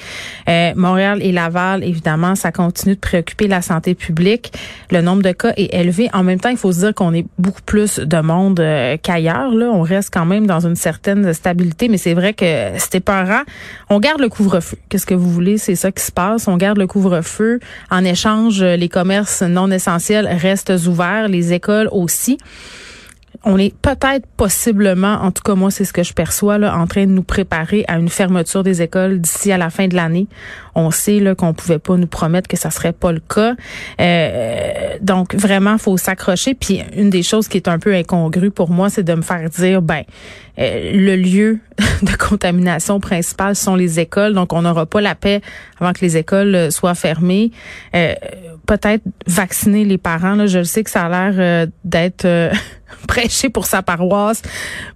Euh, 0.47 0.73
Montréal 0.75 1.19
et 1.21 1.31
Laval, 1.31 1.83
évidemment, 1.83 2.35
ça 2.35 2.51
continue 2.51 2.95
de 2.95 2.99
préoccuper 2.99 3.47
la 3.47 3.61
santé 3.61 3.95
publique. 3.95 4.51
Le 4.91 5.01
nombre 5.01 5.23
de 5.23 5.31
cas 5.31 5.53
est 5.57 5.73
élevé. 5.73 6.09
En 6.13 6.23
même 6.23 6.39
temps, 6.39 6.49
il 6.49 6.57
faut 6.57 6.71
se 6.71 6.79
dire 6.79 6.93
qu'on 6.93 7.13
est 7.13 7.25
beaucoup 7.37 7.61
plus 7.61 7.99
de 7.99 8.19
monde 8.19 8.59
euh, 8.59 8.97
qu'ailleurs. 9.01 9.53
Là, 9.53 9.67
on 9.67 9.81
reste 9.81 10.13
quand 10.13 10.25
même 10.25 10.45
dans 10.45 10.65
une 10.65 10.75
certaine 10.75 11.33
stabilité, 11.33 11.87
mais 11.87 11.97
c'est 11.97 12.13
vrai 12.13 12.33
que 12.33 12.45
c'était 12.77 13.01
rare. 13.09 13.43
On 13.89 13.99
garde 13.99 14.21
le 14.21 14.29
couvre-feu. 14.29 14.77
Qu'est-ce 14.89 15.05
que 15.05 15.15
vous 15.15 15.31
voulez? 15.31 15.57
C'est 15.57 15.75
ça 15.75 15.91
qui 15.91 16.03
se 16.03 16.11
passe. 16.11 16.47
On 16.47 16.57
garde 16.57 16.77
le 16.77 16.87
couvre-feu. 16.87 17.59
En 17.89 18.03
échange, 18.03 18.63
les 18.63 18.89
commerces 18.89 19.41
non 19.41 19.71
essentiels 19.71 20.27
restent 20.27 20.73
ouverts, 20.87 21.27
les 21.27 21.53
écoles 21.53 21.89
aussi 21.91 22.37
on 23.43 23.57
est 23.57 23.73
peut-être 23.75 24.27
possiblement, 24.37 25.13
en 25.21 25.31
tout 25.31 25.41
cas 25.43 25.55
moi 25.55 25.71
c'est 25.71 25.85
ce 25.85 25.93
que 25.93 26.03
je 26.03 26.13
perçois, 26.13 26.57
là, 26.57 26.77
en 26.77 26.87
train 26.87 27.05
de 27.05 27.11
nous 27.11 27.23
préparer 27.23 27.85
à 27.87 27.97
une 27.97 28.09
fermeture 28.09 28.63
des 28.63 28.81
écoles 28.81 29.21
d'ici 29.21 29.51
à 29.51 29.57
la 29.57 29.69
fin 29.69 29.87
de 29.87 29.95
l'année. 29.95 30.27
On 30.75 30.91
sait 30.91 31.19
là 31.19 31.35
qu'on 31.35 31.53
pouvait 31.53 31.79
pas 31.79 31.95
nous 31.95 32.07
promettre 32.07 32.47
que 32.47 32.57
ça 32.57 32.69
serait 32.69 32.93
pas 32.93 33.11
le 33.11 33.21
cas. 33.21 33.55
Euh, 33.99 34.97
donc 35.01 35.35
vraiment 35.35 35.77
faut 35.77 35.97
s'accrocher. 35.97 36.53
Puis 36.53 36.81
une 36.95 37.09
des 37.09 37.23
choses 37.23 37.47
qui 37.47 37.57
est 37.57 37.67
un 37.67 37.79
peu 37.79 37.93
incongrue 37.93 38.51
pour 38.51 38.71
moi, 38.71 38.89
c'est 38.89 39.03
de 39.03 39.13
me 39.13 39.21
faire 39.21 39.49
dire 39.49 39.81
ben 39.81 40.03
euh, 40.59 40.91
le 40.93 41.15
lieu 41.15 41.59
de 42.01 42.15
contamination 42.17 42.99
principal 42.99 43.55
sont 43.55 43.75
les 43.75 43.99
écoles, 43.99 44.33
donc 44.33 44.51
on 44.51 44.63
n'aura 44.63 44.85
pas 44.85 45.01
la 45.01 45.15
paix 45.15 45.41
avant 45.79 45.93
que 45.93 46.01
les 46.01 46.17
écoles 46.17 46.55
euh, 46.55 46.71
soient 46.71 46.95
fermées. 46.95 47.51
Peut-être 47.93 49.03
vacciner 49.25 49.83
les 49.83 49.97
parents. 49.97 50.45
Je 50.45 50.61
sais 50.61 50.83
que 50.83 50.91
ça 50.91 51.05
a 51.05 51.31
l'air 51.31 51.67
d'être 51.83 52.27
prêcher 53.07 53.49
pour 53.49 53.65
sa 53.65 53.81
paroisse. 53.81 54.41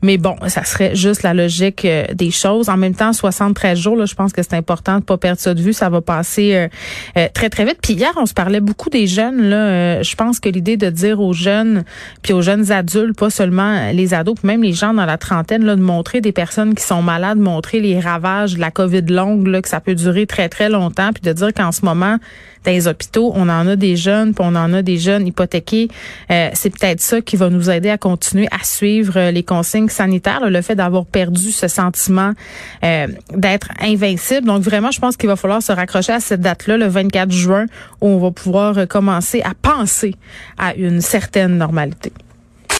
Mais 0.01 0.17
bon, 0.17 0.35
ça 0.47 0.63
serait 0.63 0.95
juste 0.95 1.23
la 1.23 1.33
logique 1.33 1.85
euh, 1.85 2.05
des 2.13 2.31
choses. 2.31 2.69
En 2.69 2.77
même 2.77 2.95
temps, 2.95 3.13
73 3.13 3.77
jours, 3.77 3.95
là, 3.95 4.05
je 4.05 4.15
pense 4.15 4.33
que 4.33 4.41
c'est 4.41 4.55
important 4.55 4.99
de 4.99 5.03
pas 5.03 5.17
perdre 5.17 5.39
ça 5.39 5.53
de 5.53 5.61
vue. 5.61 5.73
Ça 5.73 5.89
va 5.89 6.01
passer 6.01 6.55
euh, 6.55 6.67
euh, 7.17 7.27
très, 7.33 7.49
très 7.49 7.65
vite. 7.65 7.79
Puis 7.81 7.93
hier, 7.93 8.11
on 8.17 8.25
se 8.25 8.33
parlait 8.33 8.59
beaucoup 8.59 8.89
des 8.89 9.07
jeunes. 9.07 9.49
Là, 9.49 10.01
je 10.01 10.15
pense 10.15 10.39
que 10.39 10.49
l'idée 10.49 10.77
de 10.77 10.89
dire 10.89 11.19
aux 11.19 11.33
jeunes, 11.33 11.83
puis 12.21 12.33
aux 12.33 12.41
jeunes 12.41 12.71
adultes, 12.71 13.17
pas 13.17 13.29
seulement 13.29 13.91
les 13.91 14.13
ados, 14.13 14.35
puis 14.35 14.47
même 14.47 14.63
les 14.63 14.73
gens 14.73 14.93
dans 14.93 15.05
la 15.05 15.17
trentaine, 15.17 15.65
là, 15.65 15.75
de 15.75 15.81
montrer 15.81 16.21
des 16.21 16.31
personnes 16.31 16.75
qui 16.75 16.83
sont 16.83 17.01
malades, 17.01 17.37
montrer 17.37 17.79
les 17.79 17.99
ravages 17.99 18.55
de 18.55 18.59
la 18.59 18.71
COVID 18.71 19.03
longue, 19.07 19.47
là, 19.47 19.61
que 19.61 19.69
ça 19.69 19.79
peut 19.79 19.95
durer 19.95 20.27
très, 20.27 20.49
très 20.49 20.69
longtemps, 20.69 21.11
puis 21.13 21.21
de 21.21 21.33
dire 21.33 21.53
qu'en 21.53 21.71
ce 21.71 21.85
moment, 21.85 22.17
dans 22.65 22.71
les 22.71 22.87
hôpitaux, 22.87 23.31
on 23.35 23.49
en 23.49 23.67
a 23.67 23.75
des 23.75 23.97
jeunes, 23.97 24.33
puis 24.33 24.45
on 24.47 24.55
en 24.55 24.73
a 24.73 24.81
des 24.81 24.97
jeunes 24.97 25.27
hypothéqués. 25.27 25.89
c'est 26.29 26.69
peut-être 26.69 27.01
ça 27.01 27.21
qui 27.21 27.35
va 27.35 27.49
nous 27.49 27.69
aider 27.69 27.82
à 27.89 27.97
continuer 27.97 28.47
à 28.51 28.63
suivre 28.63 29.17
euh, 29.17 29.31
les 29.31 29.43
consignes 29.43 29.89
sanitaires, 29.89 30.49
le 30.49 30.61
fait 30.61 30.75
d'avoir 30.75 31.05
perdu 31.05 31.51
ce 31.51 31.67
sentiment 31.67 32.31
euh, 32.83 33.07
d'être 33.33 33.69
invincible. 33.81 34.47
Donc 34.47 34.63
vraiment, 34.63 34.91
je 34.91 34.99
pense 34.99 35.17
qu'il 35.17 35.29
va 35.29 35.35
falloir 35.35 35.61
se 35.61 35.71
raccrocher 35.71 36.13
à 36.13 36.19
cette 36.19 36.41
date-là, 36.41 36.77
le 36.77 36.87
24 36.87 37.31
juin, 37.31 37.65
où 38.01 38.07
on 38.07 38.19
va 38.19 38.31
pouvoir 38.31 38.87
commencer 38.87 39.41
à 39.41 39.53
penser 39.61 40.15
à 40.57 40.75
une 40.75 41.01
certaine 41.01 41.57
normalité. 41.57 42.11